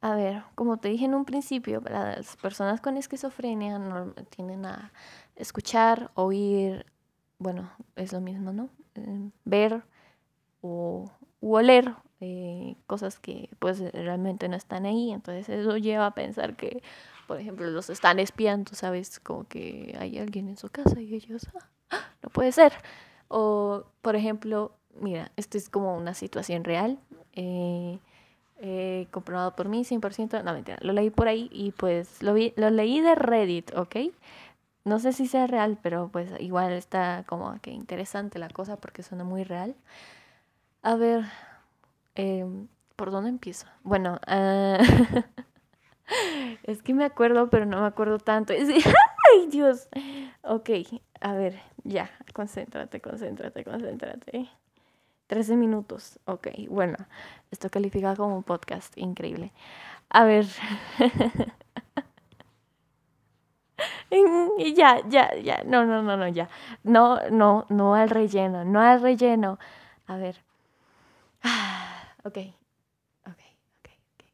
A 0.00 0.14
ver, 0.14 0.44
como 0.54 0.76
te 0.76 0.90
dije 0.90 1.06
en 1.06 1.14
un 1.14 1.24
principio, 1.24 1.82
las 1.90 2.36
personas 2.36 2.80
con 2.80 2.96
esquizofrenia 2.96 3.80
no 3.80 4.12
tienden 4.30 4.64
a 4.64 4.92
escuchar, 5.34 6.12
oír, 6.14 6.86
bueno, 7.38 7.70
es 7.96 8.12
lo 8.12 8.20
mismo, 8.20 8.52
¿no? 8.52 8.68
Eh, 8.94 9.30
ver 9.44 9.82
o 10.60 11.10
oler 11.40 11.94
eh, 12.20 12.74
cosas 12.86 13.18
que 13.20 13.48
pues 13.58 13.80
realmente 13.92 14.48
no 14.48 14.56
están 14.56 14.86
ahí. 14.86 15.12
Entonces 15.12 15.48
eso 15.48 15.76
lleva 15.76 16.06
a 16.06 16.14
pensar 16.14 16.56
que, 16.56 16.82
por 17.26 17.40
ejemplo, 17.40 17.66
los 17.70 17.90
están 17.90 18.18
espiando, 18.18 18.74
¿sabes? 18.74 19.20
Como 19.20 19.44
que 19.46 19.96
hay 19.98 20.18
alguien 20.18 20.48
en 20.48 20.56
su 20.56 20.68
casa 20.68 21.00
y 21.00 21.14
ellos, 21.14 21.46
ah, 21.90 21.98
no 22.22 22.30
puede 22.30 22.52
ser. 22.52 22.72
O, 23.28 23.84
por 24.02 24.16
ejemplo, 24.16 24.72
mira, 25.00 25.30
esto 25.36 25.58
es 25.58 25.68
como 25.68 25.96
una 25.96 26.14
situación 26.14 26.64
real. 26.64 26.98
Eh, 27.34 27.98
eh, 28.60 29.06
comprobado 29.12 29.54
por 29.54 29.68
mí 29.68 29.84
100%, 29.84 30.42
no 30.42 30.52
mentira, 30.52 30.78
lo 30.80 30.92
leí 30.92 31.10
por 31.10 31.28
ahí 31.28 31.48
y 31.52 31.70
pues 31.70 32.20
lo, 32.24 32.34
vi, 32.34 32.52
lo 32.56 32.70
leí 32.70 33.00
de 33.00 33.14
Reddit, 33.14 33.72
¿ok? 33.76 33.96
No 34.84 34.98
sé 34.98 35.12
si 35.12 35.26
sea 35.26 35.46
real, 35.46 35.78
pero 35.82 36.08
pues 36.10 36.30
igual 36.40 36.72
está 36.72 37.24
como 37.26 37.58
que 37.60 37.70
interesante 37.70 38.38
la 38.38 38.48
cosa 38.48 38.76
porque 38.76 39.02
suena 39.02 39.24
muy 39.24 39.44
real. 39.44 39.74
A 40.82 40.94
ver, 40.96 41.24
em, 42.14 42.68
¿por 42.96 43.10
dónde 43.10 43.30
empiezo? 43.30 43.66
Bueno, 43.82 44.20
uh, 44.26 44.82
es 46.64 46.82
que 46.82 46.94
me 46.94 47.04
acuerdo, 47.04 47.50
pero 47.50 47.66
no 47.66 47.80
me 47.80 47.86
acuerdo 47.86 48.18
tanto. 48.18 48.52
¡Ay, 49.32 49.46
Dios! 49.50 49.88
Ok, 50.42 50.70
a 51.20 51.32
ver, 51.34 51.60
ya, 51.84 52.10
concéntrate, 52.32 53.00
concéntrate, 53.00 53.64
concéntrate. 53.64 54.48
13 55.26 55.56
minutos. 55.56 56.18
Ok, 56.24 56.48
bueno, 56.68 56.96
esto 57.50 57.68
califica 57.70 58.16
como 58.16 58.36
un 58.36 58.42
podcast 58.42 58.96
increíble. 58.96 59.52
A 60.10 60.24
ver. 60.24 60.46
y 64.58 64.74
ya, 64.74 65.00
ya, 65.08 65.34
ya. 65.36 65.62
No, 65.64 65.84
no, 65.84 66.02
no, 66.02 66.16
no, 66.16 66.28
ya. 66.28 66.48
No, 66.84 67.18
no, 67.30 67.66
no 67.68 67.94
al 67.94 68.10
relleno, 68.10 68.64
no 68.64 68.80
al 68.80 69.02
relleno. 69.02 69.58
A 70.06 70.16
ver. 70.16 70.42
ok. 72.24 72.38
Ok, 73.26 73.40
ok, 73.80 73.90
ok. 74.14 74.24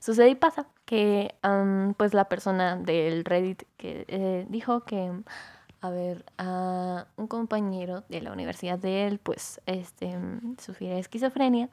Sucede 0.00 0.30
y 0.30 0.34
pasa 0.34 0.66
que, 0.84 1.34
pues, 1.96 2.14
la 2.14 2.28
persona 2.28 2.76
del 2.76 3.24
Reddit 3.24 3.62
que 3.76 4.04
eh, 4.08 4.46
dijo 4.48 4.84
que 4.84 5.12
a 5.84 5.90
ver, 5.90 6.24
a 6.38 7.08
un 7.16 7.26
compañero 7.26 8.04
de 8.08 8.22
la 8.22 8.32
universidad 8.32 8.78
de 8.78 9.06
él, 9.06 9.18
pues, 9.18 9.60
este, 9.66 10.16
sufría 10.58 10.96
esquizofrenia. 10.98 11.68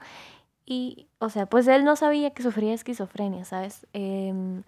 Y, 0.65 1.07
o 1.19 1.29
sea, 1.29 1.45
pues 1.47 1.67
él 1.67 1.85
no 1.85 1.95
sabía 1.95 2.31
que 2.31 2.43
sufría 2.43 2.73
esquizofrenia, 2.73 3.45
¿sabes? 3.45 3.87
Em, 3.93 4.63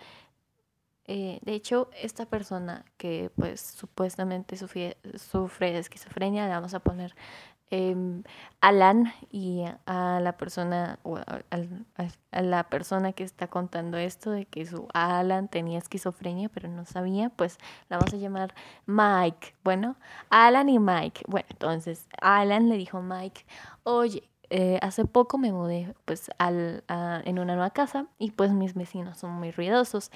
eh, 1.06 1.40
de 1.42 1.54
hecho, 1.54 1.90
esta 2.02 2.26
persona 2.26 2.86
que, 2.98 3.32
pues, 3.36 3.62
supuestamente 3.62 4.56
sufre, 4.58 4.98
sufre 5.16 5.78
esquizofrenia, 5.78 6.46
le 6.48 6.54
vamos 6.54 6.74
a 6.74 6.80
poner 6.80 7.16
Em, 7.76 8.22
Alan 8.62 9.12
y 9.32 9.66
a 9.88 10.20
la 10.22 10.38
persona 10.38 11.00
o 11.02 11.18
a, 11.18 12.42
la 12.42 12.64
persona 12.70 13.14
que 13.14 13.24
está 13.24 13.48
contando 13.48 13.98
esto 13.98 14.30
de 14.30 14.46
que 14.46 14.64
su 14.68 14.88
Alan 14.94 15.48
tenía 15.48 15.80
esquizofrenia 15.80 16.50
pero 16.50 16.70
no 16.70 16.86
sabía, 16.86 17.30
pues 17.30 17.58
la 17.90 17.98
vamos 17.98 18.14
a 18.14 18.18
llamar 18.18 18.54
Mike. 18.86 19.56
Bueno, 19.64 19.96
Alan 20.30 20.70
y 20.70 20.78
Mike. 20.78 21.24
Bueno, 21.28 21.48
entonces 21.50 22.06
Alan 22.22 22.70
le 22.70 22.78
dijo 22.78 23.00
a 23.00 23.02
Mike, 23.02 23.44
oye, 23.82 24.30
eh, 24.52 24.78
hace 24.84 25.06
poco 25.06 25.40
me 25.40 25.52
mudé 25.52 25.96
pues 26.06 26.30
al, 26.38 26.84
en 26.88 27.40
una 27.40 27.56
nueva 27.56 27.72
casa 27.72 28.06
y 28.20 28.30
pues 28.30 28.52
mis 28.52 28.76
vecinos 28.76 29.18
son 29.18 29.32
muy 29.32 29.50
ruidosos. 29.50 30.12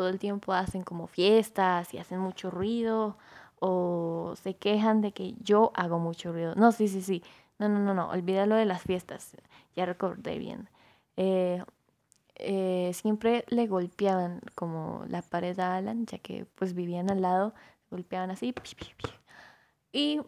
Todo 0.00 0.08
el 0.08 0.18
tiempo 0.18 0.54
hacen 0.54 0.82
como 0.82 1.06
fiestas 1.08 1.92
y 1.92 1.98
hacen 1.98 2.20
mucho 2.20 2.50
ruido 2.50 3.18
o 3.58 4.32
se 4.42 4.54
quejan 4.56 5.02
de 5.02 5.12
que 5.12 5.34
yo 5.42 5.72
hago 5.74 5.98
mucho 5.98 6.32
ruido. 6.32 6.54
No, 6.54 6.72
sí, 6.72 6.88
sí, 6.88 7.02
sí. 7.02 7.22
No, 7.58 7.68
no, 7.68 7.80
no, 7.80 7.92
no. 7.92 8.08
Olvídalo 8.08 8.54
de 8.54 8.64
las 8.64 8.80
fiestas. 8.80 9.36
Ya 9.76 9.84
recordé 9.84 10.38
bien. 10.38 10.70
Eh, 11.18 11.62
eh, 12.36 12.92
siempre 12.94 13.44
le 13.48 13.66
golpeaban 13.66 14.40
como 14.54 15.04
la 15.06 15.20
pared 15.20 15.60
a 15.60 15.76
Alan, 15.76 16.06
ya 16.06 16.16
que 16.16 16.46
pues 16.54 16.72
vivían 16.72 17.10
al 17.10 17.20
lado, 17.20 17.52
golpeaban 17.90 18.30
así. 18.30 18.54
Y 19.92 20.22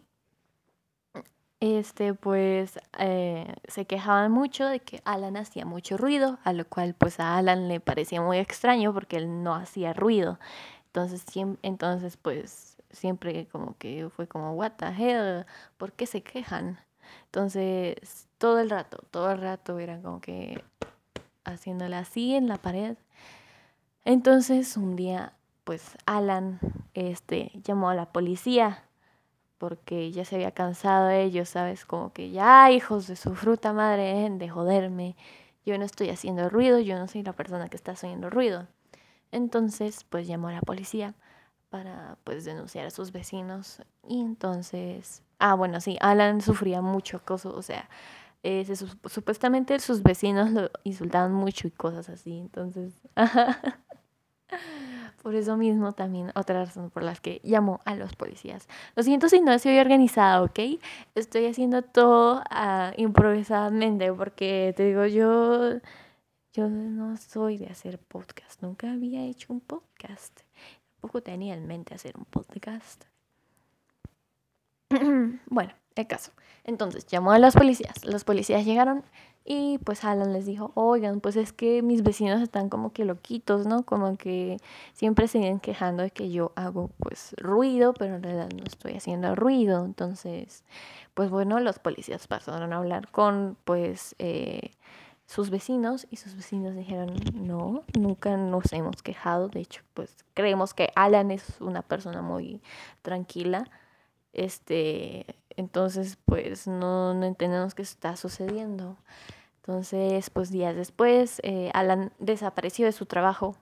este 1.63 2.13
pues 2.13 2.77
eh, 2.99 3.55
se 3.69 3.85
quejaban 3.85 4.31
mucho 4.31 4.67
de 4.67 4.81
que 4.81 5.01
Alan 5.05 5.37
hacía 5.37 5.65
mucho 5.65 5.95
ruido, 5.95 6.37
a 6.43 6.51
lo 6.51 6.65
cual 6.65 6.93
pues 6.93 7.21
a 7.21 7.37
Alan 7.37 7.69
le 7.69 7.79
parecía 7.79 8.21
muy 8.21 8.37
extraño 8.37 8.93
porque 8.93 9.15
él 9.15 9.43
no 9.43 9.55
hacía 9.55 9.93
ruido. 9.93 10.39
Entonces, 10.87 11.23
entonces 11.61 12.17
pues 12.17 12.75
siempre 12.91 13.47
como 13.47 13.77
que 13.77 14.09
fue 14.13 14.27
como, 14.27 14.51
what 14.53 14.73
the 14.73 14.87
hell, 14.87 15.45
¿por 15.77 15.93
qué 15.93 16.05
se 16.05 16.21
quejan? 16.21 16.79
Entonces 17.27 18.27
todo 18.37 18.59
el 18.59 18.69
rato, 18.69 18.97
todo 19.09 19.31
el 19.31 19.39
rato 19.39 19.79
era 19.79 20.01
como 20.01 20.19
que 20.19 20.61
haciéndole 21.45 21.95
así 21.95 22.35
en 22.35 22.49
la 22.49 22.57
pared. 22.57 22.97
Entonces 24.03 24.75
un 24.75 24.97
día, 24.97 25.31
pues 25.63 25.97
Alan 26.05 26.59
este, 26.93 27.53
llamó 27.63 27.89
a 27.89 27.95
la 27.95 28.11
policía 28.11 28.83
porque 29.63 30.11
ya 30.11 30.25
se 30.25 30.35
había 30.35 30.51
cansado 30.51 31.07
de 31.07 31.23
ellos, 31.23 31.47
¿sabes? 31.47 31.85
Como 31.85 32.11
que 32.11 32.31
ya, 32.31 32.69
hijos 32.69 33.07
de 33.07 33.15
su 33.15 33.33
fruta 33.33 33.71
madre, 33.71 34.29
de 34.29 34.49
joderme. 34.49 35.15
Yo 35.65 35.77
no 35.77 35.85
estoy 35.85 36.09
haciendo 36.09 36.49
ruido, 36.49 36.81
yo 36.81 36.99
no 36.99 37.07
soy 37.07 37.23
la 37.23 37.31
persona 37.31 37.69
que 37.69 37.77
está 37.77 37.93
haciendo 37.93 38.29
ruido. 38.29 38.67
Entonces, 39.31 40.03
pues 40.09 40.27
llamó 40.27 40.49
a 40.49 40.51
la 40.51 40.59
policía 40.59 41.13
para 41.69 42.17
pues 42.25 42.43
denunciar 42.43 42.87
a 42.87 42.91
sus 42.91 43.13
vecinos 43.13 43.81
y 44.05 44.19
entonces, 44.19 45.23
ah, 45.39 45.53
bueno, 45.53 45.79
sí, 45.79 45.97
Alan 46.01 46.41
sufría 46.41 46.81
mucho 46.81 47.15
acoso, 47.15 47.55
o 47.55 47.61
sea, 47.61 47.89
eh, 48.43 48.65
supuestamente 49.05 49.79
sus 49.79 50.03
vecinos 50.03 50.51
lo 50.51 50.71
insultaban 50.83 51.31
mucho 51.31 51.69
y 51.69 51.71
cosas 51.71 52.09
así, 52.09 52.37
entonces, 52.37 52.91
por 55.23 55.35
eso 55.35 55.55
mismo 55.55 55.93
también 55.93 56.31
otra 56.35 56.65
razón 56.65 56.89
por 56.89 57.01
las 57.01 57.21
que 57.21 57.39
llamo 57.43 57.79
a 57.85 57.95
los 57.95 58.13
policías. 58.13 58.67
Lo 58.95 59.03
siento 59.03 59.29
si 59.29 59.39
no 59.39 59.53
estoy 59.53 59.79
organizada, 59.79 60.43
¿ok? 60.43 60.59
Estoy 61.15 61.45
haciendo 61.45 61.81
todo 61.81 62.41
uh, 62.41 62.91
improvisadamente 62.97 64.11
porque 64.11 64.73
te 64.75 64.83
digo, 64.83 65.05
yo, 65.05 65.79
yo 66.51 66.67
no 66.69 67.15
soy 67.15 67.57
de 67.57 67.67
hacer 67.67 67.99
podcast, 67.99 68.61
nunca 68.61 68.91
había 68.91 69.23
hecho 69.23 69.53
un 69.53 69.61
podcast, 69.61 70.41
tampoco 70.95 71.23
tenía 71.23 71.53
en 71.53 71.67
mente 71.67 71.95
hacer 71.95 72.17
un 72.17 72.25
podcast. 72.25 73.05
bueno, 75.49 75.73
el 75.95 76.07
caso. 76.07 76.31
Entonces 76.65 77.05
llamó 77.07 77.31
a 77.31 77.39
los 77.39 77.53
policías. 77.55 78.03
Los 78.05 78.25
policías 78.25 78.65
llegaron 78.65 79.03
y 79.45 79.77
pues 79.79 80.05
Alan 80.05 80.31
les 80.31 80.45
dijo, 80.45 80.71
oigan, 80.75 81.19
pues 81.19 81.35
es 81.35 81.51
que 81.51 81.81
mis 81.81 82.01
vecinos 82.01 82.41
están 82.41 82.69
como 82.69 82.93
que 82.93 83.03
loquitos, 83.03 83.65
¿no? 83.67 83.83
Como 83.83 84.15
que 84.15 84.57
siempre 84.93 85.27
se 85.27 85.39
vienen 85.39 85.59
quejando 85.59 86.03
de 86.03 86.11
que 86.11 86.31
yo 86.31 86.53
hago 86.55 86.91
pues 86.99 87.35
ruido, 87.37 87.93
pero 87.93 88.15
en 88.15 88.23
realidad 88.23 88.49
no 88.55 88.63
estoy 88.63 88.93
haciendo 88.93 89.35
ruido. 89.35 89.83
Entonces, 89.83 90.63
pues 91.13 91.29
bueno, 91.29 91.59
los 91.59 91.79
policías 91.79 92.25
pasaron 92.27 92.71
a 92.71 92.77
hablar 92.77 93.09
con 93.11 93.57
pues 93.65 94.15
eh, 94.17 94.71
sus 95.25 95.49
vecinos 95.49 96.07
y 96.09 96.17
sus 96.17 96.35
vecinos 96.35 96.75
dijeron, 96.75 97.13
no, 97.33 97.83
nunca 97.99 98.37
nos 98.37 98.71
hemos 98.71 99.03
quejado. 99.03 99.49
De 99.49 99.59
hecho, 99.59 99.83
pues 99.93 100.23
creemos 100.35 100.73
que 100.73 100.89
Alan 100.95 101.31
es 101.31 101.59
una 101.59 101.81
persona 101.81 102.21
muy 102.21 102.61
tranquila. 103.01 103.69
Este, 104.31 105.25
entonces, 105.57 106.17
pues 106.25 106.67
no, 106.67 107.11
entendemos 107.23 107.75
qué 107.75 107.81
está 107.83 108.15
sucediendo. 108.15 108.97
Entonces, 109.57 110.29
pues 110.29 110.51
días 110.51 110.75
después, 110.75 111.39
eh, 111.43 111.71
Alan 111.73 112.11
desapareció 112.19 112.85
de 112.85 112.91
su 112.91 113.05
trabajo. 113.05 113.55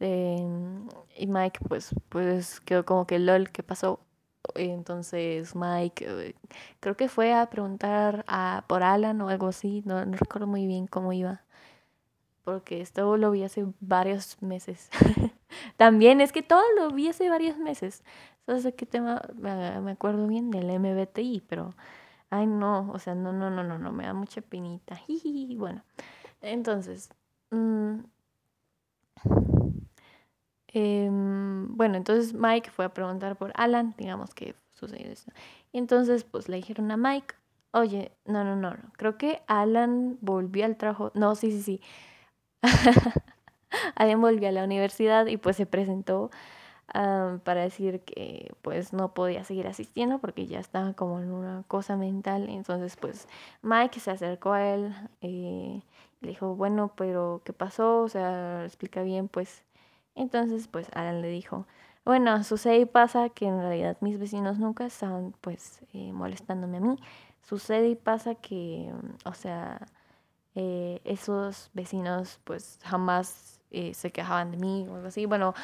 y 0.00 1.26
Mike, 1.26 1.60
pues, 1.68 1.94
pues 2.08 2.60
quedó 2.60 2.84
como 2.84 3.06
que 3.06 3.18
lol, 3.18 3.50
¿qué 3.50 3.62
pasó? 3.62 4.00
Entonces 4.54 5.54
Mike 5.54 6.06
eh, 6.08 6.34
creo 6.80 6.96
que 6.96 7.08
fue 7.08 7.34
a 7.34 7.46
preguntar 7.50 8.24
a, 8.26 8.64
por 8.68 8.82
Alan 8.82 9.20
o 9.20 9.28
algo 9.28 9.48
así, 9.48 9.82
no, 9.84 10.04
no 10.06 10.16
recuerdo 10.16 10.46
muy 10.46 10.66
bien 10.66 10.86
cómo 10.86 11.12
iba, 11.12 11.42
porque 12.44 12.80
esto 12.80 13.16
lo 13.16 13.30
vi 13.30 13.44
hace 13.44 13.66
varios 13.80 14.40
meses. 14.42 14.88
También 15.76 16.20
es 16.20 16.32
que 16.32 16.42
todo 16.42 16.62
lo 16.76 16.90
vi 16.90 17.08
hace 17.08 17.28
varios 17.28 17.58
meses. 17.58 18.02
¿Sabes 18.58 18.74
qué 18.74 18.84
tema? 18.84 19.22
Me 19.38 19.92
acuerdo 19.92 20.26
bien 20.26 20.50
del 20.50 20.68
MBTI, 20.70 21.40
pero, 21.48 21.76
ay 22.30 22.46
no, 22.48 22.90
o 22.92 22.98
sea, 22.98 23.14
no, 23.14 23.32
no, 23.32 23.48
no, 23.48 23.62
no, 23.62 23.78
no, 23.78 23.92
me 23.92 24.04
da 24.06 24.12
mucha 24.12 24.40
pinita. 24.42 25.00
Bueno, 25.56 25.84
entonces, 26.40 27.10
mm, 27.50 28.00
em, 30.68 31.76
bueno, 31.76 31.96
entonces 31.96 32.34
Mike 32.34 32.70
fue 32.70 32.84
a 32.86 32.94
preguntar 32.94 33.36
por 33.36 33.52
Alan, 33.54 33.94
digamos 33.98 34.34
que 34.34 34.54
sucedió 34.70 35.10
eso. 35.12 35.30
Y 35.72 35.78
entonces, 35.78 36.24
pues 36.24 36.48
le 36.48 36.56
dijeron 36.56 36.90
a 36.90 36.96
Mike, 36.96 37.34
oye, 37.72 38.12
no, 38.24 38.42
no, 38.44 38.56
no, 38.56 38.72
no, 38.72 38.92
creo 38.96 39.16
que 39.16 39.42
Alan 39.46 40.18
volvió 40.20 40.64
al 40.64 40.76
trabajo, 40.76 41.12
no, 41.14 41.34
sí, 41.36 41.52
sí, 41.52 41.62
sí. 41.62 41.80
Alan 43.96 44.20
volvió 44.20 44.48
a 44.48 44.52
la 44.52 44.64
universidad 44.64 45.26
y 45.26 45.36
pues 45.36 45.56
se 45.56 45.66
presentó 45.66 46.30
para 46.92 47.62
decir 47.62 48.00
que 48.00 48.52
pues 48.62 48.92
no 48.92 49.14
podía 49.14 49.44
seguir 49.44 49.66
asistiendo 49.66 50.18
porque 50.18 50.46
ya 50.46 50.58
estaba 50.58 50.92
como 50.94 51.20
en 51.20 51.30
una 51.32 51.64
cosa 51.68 51.96
mental. 51.96 52.48
Entonces 52.48 52.96
pues 52.96 53.28
Mike 53.62 54.00
se 54.00 54.10
acercó 54.10 54.52
a 54.52 54.74
él 54.74 54.94
y 55.20 55.82
le 56.20 56.28
dijo, 56.28 56.54
bueno, 56.56 56.92
pero 56.96 57.42
¿qué 57.44 57.52
pasó? 57.52 58.02
O 58.02 58.08
sea, 58.08 58.64
explica 58.64 59.02
bien 59.02 59.28
pues. 59.28 59.64
Entonces 60.14 60.68
pues 60.68 60.88
Alan 60.94 61.22
le 61.22 61.28
dijo, 61.28 61.66
bueno, 62.04 62.42
sucede 62.44 62.80
y 62.80 62.86
pasa 62.86 63.28
que 63.28 63.46
en 63.46 63.60
realidad 63.60 63.96
mis 64.00 64.18
vecinos 64.18 64.58
nunca 64.58 64.86
estaban 64.86 65.34
pues 65.40 65.80
eh, 65.92 66.12
molestándome 66.12 66.78
a 66.78 66.80
mí. 66.80 66.96
Sucede 67.42 67.88
y 67.90 67.96
pasa 67.96 68.34
que, 68.34 68.92
o 69.24 69.34
sea, 69.34 69.86
eh, 70.54 71.00
esos 71.04 71.70
vecinos 71.74 72.40
pues 72.44 72.78
jamás 72.82 73.59
eh, 73.70 73.94
se 73.94 74.10
quejaban 74.10 74.50
de 74.50 74.56
mí 74.56 74.86
o 74.88 74.96
algo 74.96 75.08
así. 75.08 75.26
Bueno, 75.26 75.54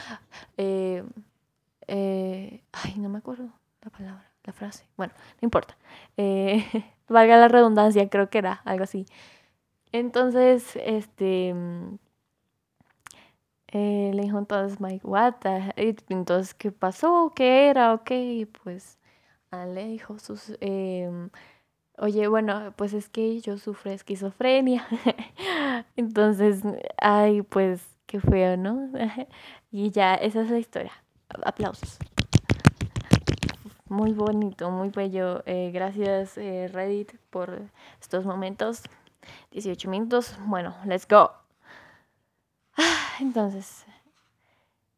eh, 0.57 1.05
eh, 1.89 2.63
ay, 2.73 2.95
no 2.99 3.09
me 3.09 3.19
acuerdo 3.19 3.49
la 3.83 3.91
palabra, 3.91 4.31
la 4.45 4.53
frase. 4.53 4.87
Bueno, 4.97 5.13
no 5.41 5.47
importa. 5.47 5.77
valga 7.09 7.37
la 7.37 7.49
redundancia, 7.49 8.09
creo 8.09 8.31
que 8.31 8.39
era 8.39 8.63
algo 8.65 8.85
así. 8.85 9.07
Entonces, 9.93 10.77
este... 10.77 11.55
le 13.73 14.23
dijo 14.23 14.39
entonces 14.39 14.81
Mike, 14.81 15.07
what 15.07 15.35
Entonces, 15.77 16.55
¿qué 16.55 16.73
pasó? 16.73 17.33
¿Qué 17.35 17.69
era? 17.69 17.93
Ok, 17.95 18.11
pues 18.63 18.99
le 19.53 19.87
dijo 19.87 20.19
sus... 20.19 20.57
Em, 20.61 21.31
Oye, 21.99 22.29
bueno, 22.29 22.75
pues 22.77 22.93
es 22.93 23.09
que 23.09 23.41
yo 23.41 23.57
sufro 23.57 23.91
esquizofrenia. 23.91 24.87
Entonces, 25.97 26.63
ay, 26.99 27.41
pues 27.41 27.96
Qué 28.07 28.21
feo, 28.21 28.57
¿no? 28.57 28.91
y 29.71 29.91
ya, 29.91 30.15
esa 30.15 30.43
es 30.43 30.51
la 30.51 30.59
historia. 30.59 30.93
Aplausos. 31.45 31.99
Muy 33.89 34.13
bonito, 34.13 34.71
muy 34.71 34.91
bello. 34.91 35.43
Eh, 35.47 35.71
gracias 35.73 36.39
eh, 36.39 36.69
Reddit 36.73 37.17
por 37.31 37.63
estos 38.01 38.25
momentos. 38.25 38.83
18 39.51 39.91
minutos. 39.91 40.37
Bueno, 40.47 40.77
let's 40.85 41.07
go. 41.09 41.33
Entonces, 43.21 43.85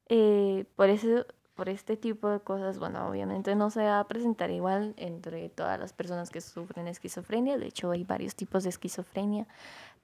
eh, 0.08 0.64
por 0.76 0.88
eso 0.90 1.26
por 1.58 1.68
este 1.68 1.96
tipo 1.96 2.28
de 2.28 2.38
cosas, 2.38 2.78
bueno, 2.78 3.08
obviamente 3.08 3.56
no 3.56 3.68
se 3.68 3.82
va 3.82 3.98
a 3.98 4.06
presentar 4.06 4.48
igual 4.52 4.94
entre 4.96 5.48
todas 5.48 5.76
las 5.80 5.92
personas 5.92 6.30
que 6.30 6.40
sufren 6.40 6.86
esquizofrenia. 6.86 7.58
De 7.58 7.66
hecho, 7.66 7.90
hay 7.90 8.04
varios 8.04 8.36
tipos 8.36 8.62
de 8.62 8.68
esquizofrenia. 8.68 9.48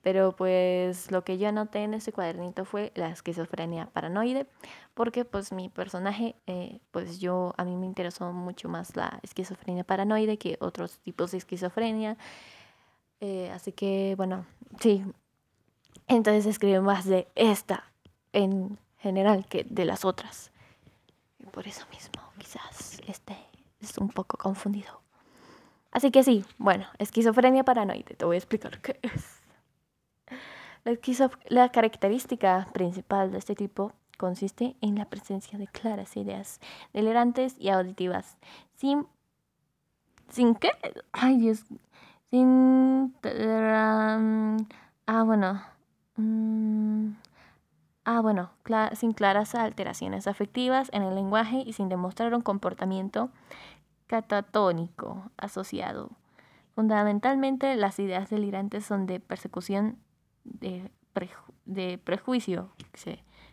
Pero 0.02 0.34
pues 0.34 1.12
lo 1.12 1.22
que 1.22 1.38
yo 1.38 1.48
anoté 1.48 1.84
en 1.84 1.94
ese 1.94 2.12
cuadernito 2.12 2.64
fue 2.64 2.90
la 2.96 3.08
esquizofrenia 3.08 3.86
paranoide, 3.86 4.48
porque 4.94 5.24
pues 5.24 5.52
mi 5.52 5.68
personaje, 5.68 6.34
eh, 6.48 6.80
pues 6.90 7.20
yo, 7.20 7.54
a 7.56 7.64
mí 7.64 7.76
me 7.76 7.86
interesó 7.86 8.32
mucho 8.32 8.68
más 8.68 8.96
la 8.96 9.20
esquizofrenia 9.22 9.84
paranoide 9.84 10.38
que 10.38 10.56
otros 10.58 10.98
tipos 10.98 11.30
de 11.30 11.38
esquizofrenia. 11.38 12.16
Eh, 13.20 13.52
así 13.54 13.70
que 13.70 14.14
bueno, 14.16 14.44
sí. 14.80 15.04
Entonces 16.08 16.46
escribe 16.46 16.80
más 16.80 17.04
de 17.04 17.28
esta 17.36 17.84
en 18.32 18.76
general 18.98 19.46
que 19.46 19.62
de 19.62 19.84
las 19.84 20.04
otras. 20.04 20.50
Por 21.52 21.66
eso 21.66 21.86
mismo, 21.90 22.22
quizás 22.38 23.00
este 23.06 23.36
es 23.80 23.98
un 23.98 24.08
poco 24.08 24.36
confundido. 24.36 25.00
Así 25.90 26.10
que 26.10 26.24
sí, 26.24 26.44
bueno, 26.58 26.86
esquizofrenia 26.98 27.64
paranoide, 27.64 28.16
te 28.16 28.24
voy 28.24 28.34
a 28.34 28.38
explicar 28.38 28.80
qué 28.80 28.98
es. 29.02 29.40
La, 31.48 31.70
característica 31.70 32.66
principal 32.74 33.32
de 33.32 33.38
este 33.38 33.54
tipo 33.54 33.92
consiste 34.18 34.76
en 34.82 34.96
la 34.96 35.06
presencia 35.06 35.58
de 35.58 35.66
claras 35.66 36.16
ideas 36.16 36.60
delirantes 36.92 37.56
y 37.58 37.70
auditivas, 37.70 38.36
sin... 38.74 39.06
¿Sin 40.28 40.54
qué? 40.54 40.70
Ay, 41.12 41.38
Dios. 41.38 41.64
Sin... 42.30 43.14
ah, 45.06 45.22
bueno. 45.24 45.62
Mm, 46.16 47.12
ah, 48.04 48.20
bueno, 48.20 48.50
sin 48.94 49.12
claras 49.12 49.54
alteraciones 49.54 50.26
afectivas 50.26 50.90
en 50.92 51.02
el 51.02 51.14
lenguaje 51.14 51.62
y 51.64 51.72
sin 51.72 51.88
demostrar 51.88 52.34
un 52.34 52.42
comportamiento 52.42 53.30
catatónico 54.06 55.30
asociado. 55.36 56.10
Fundamentalmente, 56.74 57.76
las 57.76 57.98
ideas 57.98 58.30
delirantes 58.30 58.84
son 58.84 59.06
de 59.06 59.20
persecución 59.20 59.98
de, 60.44 60.90
prejuicio, 62.04 62.70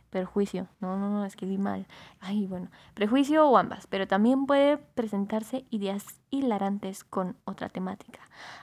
perjuicio, 0.09 0.67
no, 0.79 0.97
no, 0.97 1.09
no, 1.09 1.25
escribí 1.25 1.57
mal, 1.57 1.87
ay, 2.19 2.47
bueno, 2.47 2.69
prejuicio 2.93 3.47
o 3.47 3.57
ambas, 3.57 3.87
pero 3.87 4.07
también 4.07 4.45
puede 4.45 4.77
presentarse 4.77 5.65
ideas 5.69 6.19
hilarantes 6.29 7.03
con 7.03 7.37
otra 7.45 7.69
temática, 7.69 8.19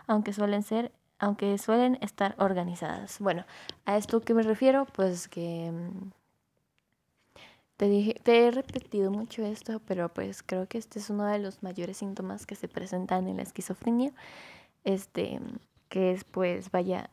aunque 0.07 0.33
suelen 0.33 0.63
ser 0.63 0.93
aunque 1.19 1.59
suelen 1.59 1.99
estar 2.01 2.35
organizadas. 2.39 3.19
Bueno, 3.21 3.45
a 3.85 3.97
esto 3.97 4.21
que 4.21 4.35
me 4.35 4.43
refiero, 4.43 4.87
pues 4.87 5.29
que 5.29 5.71
mm, 5.73 6.11
te, 7.77 7.89
dije, 7.89 8.15
te 8.23 8.47
he 8.47 8.51
repetido 8.51 9.11
mucho 9.11 9.45
esto, 9.45 9.81
pero 9.87 10.09
pues 10.13 10.43
creo 10.43 10.67
que 10.69 10.79
este 10.79 10.99
es 10.99 11.11
uno 11.11 11.25
de 11.27 11.39
los 11.39 11.63
mayores 11.63 11.99
síntomas 11.99 12.47
que 12.47 12.57
se 12.57 12.69
presentan 12.69 13.29
en 13.29 13.37
la 13.37 13.43
esquizofrenia. 13.43 14.13
Este, 14.85 15.41
que 15.89 16.13
es 16.13 16.25
pues, 16.25 16.71
vaya, 16.71 17.11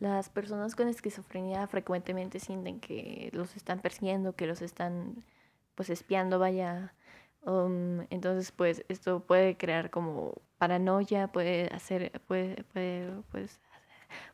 las 0.00 0.28
personas 0.28 0.74
con 0.74 0.88
esquizofrenia 0.88 1.66
frecuentemente 1.68 2.40
sienten 2.40 2.80
que 2.80 3.30
los 3.32 3.56
están 3.56 3.80
persiguiendo, 3.80 4.34
que 4.34 4.46
los 4.46 4.62
están 4.62 5.24
pues 5.74 5.90
espiando, 5.90 6.38
vaya. 6.38 6.94
Um, 7.44 8.06
entonces 8.10 8.52
pues 8.52 8.84
esto 8.88 9.20
puede 9.20 9.56
crear 9.56 9.90
como 9.90 10.34
paranoia, 10.58 11.28
puede 11.28 11.66
hacer, 11.74 12.12
puede, 12.28 12.62
puede 12.72 13.10
pues 13.32 13.60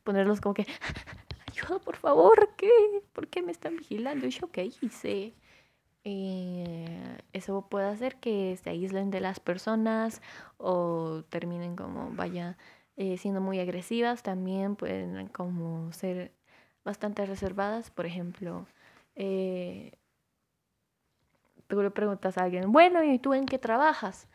ponerlos 0.04 0.40
como 0.40 0.54
que 0.54 0.66
ayuda 1.50 1.78
por 1.80 1.96
favor, 1.96 2.50
¿qué? 2.56 2.70
¿Por 3.12 3.28
qué 3.28 3.42
me 3.42 3.52
están 3.52 3.76
vigilando? 3.76 4.26
Y 4.26 4.30
yo 4.30 4.50
qué 4.50 4.70
hice. 4.82 5.34
Eh, 6.04 7.18
eso 7.32 7.68
puede 7.68 7.86
hacer 7.88 8.16
que 8.16 8.56
se 8.62 8.70
aíslen 8.70 9.10
de 9.10 9.20
las 9.20 9.40
personas 9.40 10.22
o 10.56 11.22
terminen 11.28 11.76
como 11.76 12.10
vaya 12.12 12.56
eh, 12.96 13.16
siendo 13.18 13.40
muy 13.40 13.60
agresivas, 13.60 14.22
también 14.22 14.76
pueden 14.76 15.28
como 15.28 15.92
ser 15.92 16.32
bastante 16.84 17.26
reservadas. 17.26 17.90
Por 17.90 18.06
ejemplo, 18.06 18.66
eh, 19.16 19.97
tú 21.68 21.82
le 21.82 21.90
preguntas 21.90 22.38
a 22.38 22.44
alguien, 22.44 22.72
bueno, 22.72 23.02
¿y 23.04 23.18
tú 23.18 23.34
en 23.34 23.46
qué 23.46 23.58
trabajas? 23.58 24.28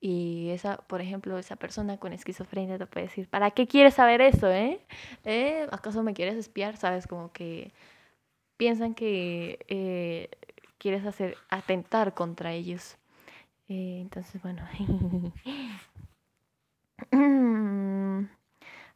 Y 0.00 0.50
esa, 0.50 0.76
por 0.76 1.00
ejemplo, 1.00 1.38
esa 1.38 1.56
persona 1.56 1.98
con 1.98 2.12
esquizofrenia 2.12 2.78
te 2.78 2.86
puede 2.86 3.06
decir, 3.06 3.28
¿para 3.28 3.50
qué 3.50 3.66
quieres 3.66 3.94
saber 3.94 4.20
eso, 4.20 4.48
eh? 4.50 4.80
¿Eh? 5.24 5.66
¿Acaso 5.72 6.02
me 6.02 6.14
quieres 6.14 6.36
espiar? 6.36 6.76
Sabes, 6.76 7.06
como 7.06 7.32
que 7.32 7.72
piensan 8.56 8.94
que 8.94 10.28
quieres 10.78 11.04
hacer 11.06 11.36
atentar 11.50 12.14
contra 12.14 12.52
ellos. 12.52 12.96
entonces, 13.68 14.40
bueno, 14.42 14.62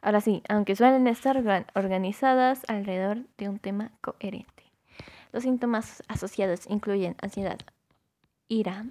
Ahora 0.03 0.19
sí, 0.19 0.43
aunque 0.49 0.75
suelen 0.75 1.07
estar 1.07 1.37
organizadas 1.75 2.63
alrededor 2.67 3.19
de 3.37 3.47
un 3.47 3.59
tema 3.59 3.91
coherente. 4.01 4.52
Los 5.33 5.43
síntomas 5.43 6.01
asociados 6.07 6.67
incluyen 6.69 7.17
ansiedad, 7.19 7.57
ira, 8.47 8.85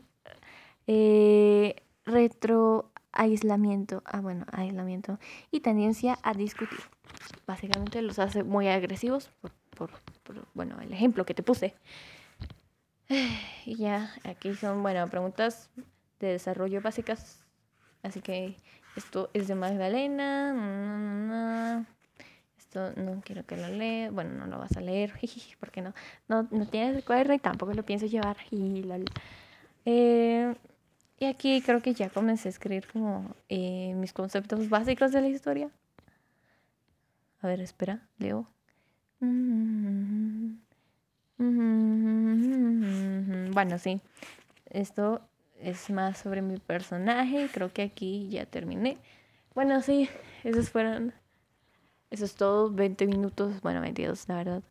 eh, 0.88 1.76
retroaislamiento, 2.04 4.02
ah 4.04 4.20
bueno, 4.20 4.44
aislamiento 4.50 5.20
y 5.52 5.60
tendencia 5.60 6.18
a 6.22 6.34
discutir. 6.34 6.80
Básicamente 7.46 8.02
los 8.02 8.18
hace 8.18 8.42
muy 8.42 8.66
agresivos 8.66 9.30
por, 9.76 9.90
bueno, 10.52 10.80
el 10.80 10.92
ejemplo 10.92 11.24
que 11.24 11.32
te 11.34 11.42
puse. 11.42 11.74
Y 13.64 13.76
ya, 13.76 14.12
aquí 14.24 14.54
son, 14.56 14.82
bueno, 14.82 15.08
preguntas 15.08 15.70
de 16.18 16.26
desarrollo 16.32 16.82
básicas. 16.82 17.44
Así 18.02 18.20
que 18.20 18.56
esto 18.96 19.30
es 19.34 19.46
de 19.46 19.54
Magdalena. 19.54 20.56
Esto 22.72 22.90
no 22.98 23.20
quiero 23.22 23.44
que 23.44 23.54
lo 23.54 23.68
lea. 23.68 24.10
Bueno, 24.10 24.30
no 24.32 24.46
lo 24.46 24.58
vas 24.58 24.74
a 24.78 24.80
leer. 24.80 25.12
porque 25.60 25.82
no? 25.82 25.92
No, 26.26 26.48
no 26.50 26.66
tienes 26.66 26.96
el 26.96 27.04
cuaderno 27.04 27.34
y 27.34 27.38
tampoco 27.38 27.74
lo 27.74 27.82
pienso 27.82 28.06
llevar. 28.06 28.38
Eh, 29.84 30.54
y 31.18 31.24
aquí 31.26 31.60
creo 31.60 31.82
que 31.82 31.92
ya 31.92 32.08
comencé 32.08 32.48
a 32.48 32.50
escribir 32.50 32.86
como 32.90 33.36
eh, 33.50 33.92
mis 33.96 34.14
conceptos 34.14 34.70
básicos 34.70 35.12
de 35.12 35.20
la 35.20 35.28
historia. 35.28 35.68
A 37.42 37.46
ver, 37.46 37.60
espera, 37.60 38.08
leo. 38.16 38.46
Bueno, 43.52 43.76
sí. 43.78 44.00
Esto 44.70 45.20
es 45.60 45.90
más 45.90 46.16
sobre 46.16 46.40
mi 46.40 46.56
personaje. 46.56 47.50
Creo 47.52 47.70
que 47.70 47.82
aquí 47.82 48.30
ya 48.30 48.46
terminé. 48.46 48.96
Bueno, 49.54 49.82
sí, 49.82 50.08
esos 50.42 50.70
fueron. 50.70 51.12
Eso 52.12 52.26
es 52.26 52.34
todo. 52.34 52.70
20 52.70 53.06
minutos. 53.06 53.62
Bueno, 53.62 53.80
22, 53.80 54.28
la 54.28 54.36
verdad. 54.36 54.62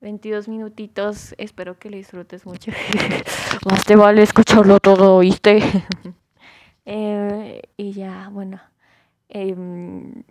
22 0.00 0.46
minutitos. 0.46 1.34
Espero 1.36 1.80
que 1.80 1.90
lo 1.90 1.96
disfrutes 1.96 2.46
mucho. 2.46 2.70
Más 3.68 3.84
te 3.84 3.96
vale 3.96 4.22
escucharlo 4.22 4.78
todo, 4.78 5.16
¿oíste? 5.16 5.60
eh, 6.84 7.62
y 7.76 7.90
ya, 7.90 8.28
bueno. 8.32 8.60
Eh, 9.28 9.56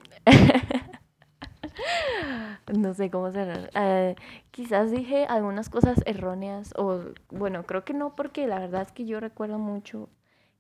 no 2.74 2.94
sé 2.94 3.12
cómo 3.12 3.34
cerrar. 3.34 3.70
Eh, 3.76 4.16
quizás 4.52 4.92
dije 4.92 5.26
algunas 5.26 5.70
cosas 5.70 6.02
erróneas 6.06 6.74
o 6.78 7.02
bueno, 7.32 7.64
creo 7.64 7.84
que 7.84 7.94
no 7.94 8.16
porque 8.16 8.48
la 8.48 8.60
verdad 8.60 8.84
es 8.84 8.94
que 8.94 9.06
yo 9.06 9.20
recuerdo 9.20 9.60
mucho 9.60 10.08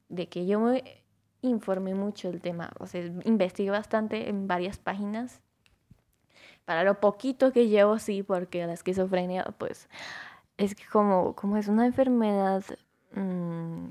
de 0.10 0.28
que 0.28 0.46
yo 0.46 0.60
me 0.60 0.84
informé 1.42 1.96
mucho 1.96 2.30
del 2.30 2.42
tema, 2.42 2.72
o 2.80 2.88
sea, 2.88 3.02
investigué 3.24 3.70
bastante 3.70 4.28
en 4.28 4.48
varias 4.48 4.78
páginas. 4.78 5.42
Para 6.66 6.84
lo 6.84 7.00
poquito 7.00 7.52
que 7.52 7.68
llevo, 7.68 8.00
sí, 8.00 8.24
porque 8.24 8.66
la 8.66 8.74
esquizofrenia, 8.74 9.44
pues, 9.58 9.88
es 10.58 10.76
como, 10.92 11.36
como 11.36 11.58
es 11.58 11.68
una 11.68 11.86
enfermedad 11.86 12.64
mmm, 13.14 13.90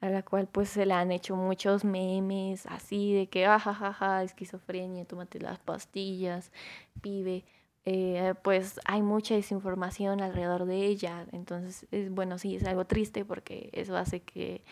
a 0.00 0.10
la 0.10 0.22
cual 0.22 0.46
pues 0.48 0.68
se 0.70 0.86
le 0.86 0.94
han 0.94 1.10
hecho 1.12 1.36
muchos 1.36 1.84
memes 1.84 2.66
así 2.66 3.12
de 3.14 3.28
que, 3.28 3.46
ajajaja, 3.46 4.18
ah, 4.18 4.22
esquizofrenia, 4.22 5.04
tómate 5.04 5.40
las 5.40 5.58
pastillas, 5.58 6.52
pibe. 7.00 7.44
Eh, 7.84 8.34
pues 8.42 8.80
hay 8.84 9.02
mucha 9.02 9.34
desinformación 9.34 10.20
alrededor 10.20 10.66
de 10.66 10.86
ella. 10.86 11.26
Entonces, 11.32 11.86
es, 11.90 12.10
bueno, 12.10 12.38
sí, 12.38 12.56
es 12.56 12.64
algo 12.64 12.84
triste 12.86 13.24
porque 13.24 13.70
eso 13.72 13.96
hace 13.96 14.20
que 14.20 14.62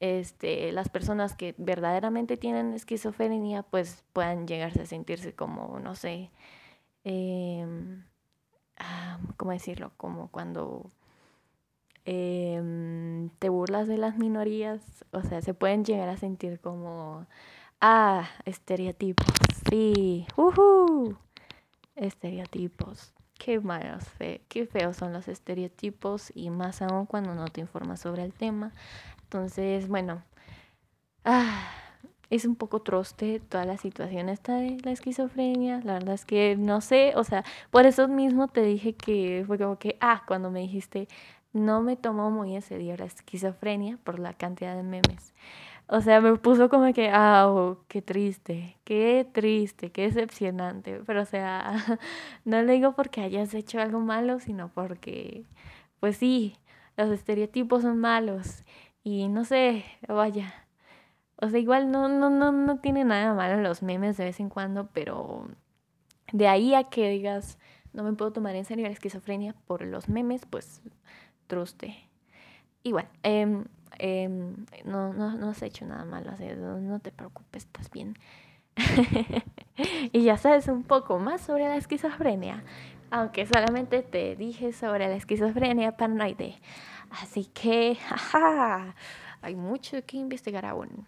este, 0.00 0.72
las 0.72 0.88
personas 0.88 1.34
que 1.36 1.54
verdaderamente 1.58 2.36
tienen 2.36 2.74
esquizofrenia 2.74 3.62
pues 3.62 4.04
puedan 4.12 4.46
llegarse 4.46 4.82
a 4.82 4.86
sentirse 4.86 5.34
como, 5.34 5.78
no 5.80 5.94
sé, 5.94 6.30
eh, 7.04 7.66
¿cómo 9.36 9.52
decirlo? 9.52 9.92
Como 9.96 10.28
cuando 10.28 10.90
Em, 12.04 13.28
te 13.38 13.48
burlas 13.50 13.86
de 13.86 13.98
las 13.98 14.16
minorías, 14.16 14.80
o 15.12 15.22
sea, 15.22 15.42
se 15.42 15.54
pueden 15.54 15.84
llegar 15.84 16.08
a 16.08 16.16
sentir 16.16 16.58
como, 16.60 17.26
ah, 17.80 18.28
estereotipos, 18.46 19.26
sí, 19.68 20.26
uh 20.36 21.14
estereotipos. 21.96 23.12
Qué 23.38 23.60
malos, 23.60 24.04
fe 24.08 24.42
qué 24.48 24.66
feos 24.66 24.96
son 24.96 25.12
los 25.12 25.28
estereotipos 25.28 26.32
y 26.34 26.50
más 26.50 26.82
aún 26.82 27.06
cuando 27.06 27.34
no 27.34 27.46
te 27.48 27.60
informas 27.60 28.00
sobre 28.00 28.24
el 28.24 28.32
tema. 28.34 28.72
Entonces, 29.24 29.88
bueno, 29.88 30.22
ah, 31.24 31.68
es 32.30 32.44
un 32.44 32.54
poco 32.56 32.80
troste 32.80 33.40
toda 33.40 33.64
la 33.64 33.76
situación 33.76 34.28
esta 34.28 34.54
de 34.56 34.78
la 34.84 34.92
esquizofrenia. 34.92 35.80
La 35.84 35.94
verdad 35.94 36.14
es 36.14 36.24
que 36.24 36.56
no 36.56 36.80
sé, 36.80 37.12
o 37.16 37.24
sea, 37.24 37.44
por 37.70 37.86
eso 37.86 38.08
mismo 38.08 38.48
te 38.48 38.62
dije 38.62 38.94
que 38.94 39.44
fue 39.46 39.58
como 39.58 39.78
que, 39.78 39.96
ah, 40.00 40.22
cuando 40.26 40.50
me 40.50 40.60
dijiste, 40.60 41.08
no 41.52 41.82
me 41.82 41.96
tomó 41.96 42.30
muy 42.30 42.54
en 42.54 42.62
serio 42.62 42.96
la 42.96 43.06
esquizofrenia 43.06 43.98
por 44.04 44.18
la 44.20 44.34
cantidad 44.34 44.76
de 44.76 44.84
memes. 44.84 45.34
O 45.88 46.00
sea, 46.02 46.20
me 46.20 46.36
puso 46.36 46.68
como 46.70 46.92
que, 46.92 47.10
ah, 47.12 47.74
qué 47.88 48.00
triste, 48.02 48.76
qué 48.84 49.26
triste, 49.32 49.90
qué 49.90 50.02
decepcionante. 50.02 51.02
Pero, 51.06 51.22
o 51.22 51.24
sea, 51.24 51.74
no 52.44 52.62
le 52.62 52.74
digo 52.74 52.94
porque 52.94 53.22
hayas 53.22 53.54
hecho 53.54 53.80
algo 53.80 53.98
malo, 54.00 54.38
sino 54.38 54.68
porque, 54.68 55.44
pues 56.00 56.16
sí, 56.16 56.56
los 56.96 57.10
estereotipos 57.10 57.82
son 57.82 57.98
malos. 57.98 58.64
Y 59.02 59.28
no 59.28 59.44
sé, 59.44 59.84
vaya. 60.08 60.54
O 61.42 61.48
sea, 61.48 61.58
igual 61.58 61.90
no, 61.90 62.08
no, 62.08 62.30
no, 62.30 62.52
no 62.52 62.78
tiene 62.78 63.04
nada 63.04 63.34
malo 63.34 63.62
los 63.62 63.82
memes 63.82 64.16
de 64.16 64.24
vez 64.24 64.40
en 64.40 64.50
cuando, 64.50 64.88
pero 64.92 65.48
de 66.32 66.48
ahí 66.48 66.74
a 66.74 66.84
que 66.84 67.08
digas, 67.10 67.58
no 67.92 68.02
me 68.02 68.12
puedo 68.12 68.32
tomar 68.32 68.54
en 68.56 68.64
serio 68.64 68.86
la 68.86 68.92
esquizofrenia 68.92 69.54
por 69.66 69.82
los 69.82 70.08
memes, 70.08 70.46
pues 70.46 70.82
truste. 71.46 71.96
Igual, 72.82 73.08
em, 73.22 73.64
em, 73.98 74.66
no, 74.84 75.12
no, 75.12 75.36
no 75.36 75.50
has 75.50 75.62
hecho 75.62 75.84
nada 75.86 76.04
malo, 76.04 76.32
no, 76.80 77.00
te 77.00 77.10
preocupes, 77.10 77.64
estás 77.64 77.90
bien. 77.90 78.16
y 80.12 80.22
ya 80.22 80.36
sabes 80.36 80.68
un 80.68 80.84
poco 80.84 81.18
más 81.18 81.40
sobre 81.40 81.68
la 81.68 81.76
esquizofrenia, 81.76 82.64
aunque 83.10 83.46
solamente 83.46 84.02
te 84.02 84.36
dije 84.36 84.72
sobre 84.72 85.08
la 85.08 85.16
esquizofrenia 85.16 85.96
paranoide. 85.96 86.60
Así 87.10 87.46
que, 87.46 87.96
jaja, 88.08 88.94
hay 89.42 89.56
mucho 89.56 90.04
que 90.06 90.16
investigar 90.16 90.64
aún. 90.64 91.06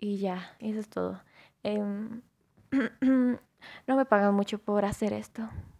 Y 0.00 0.18
ya, 0.18 0.56
eso 0.60 0.80
es 0.80 0.88
todo. 0.88 1.22
Em, 1.62 2.22
no 3.86 3.96
me 3.96 4.04
pagan 4.06 4.34
mucho 4.34 4.58
por 4.58 4.84
hacer 4.84 5.12
esto. 5.12 5.48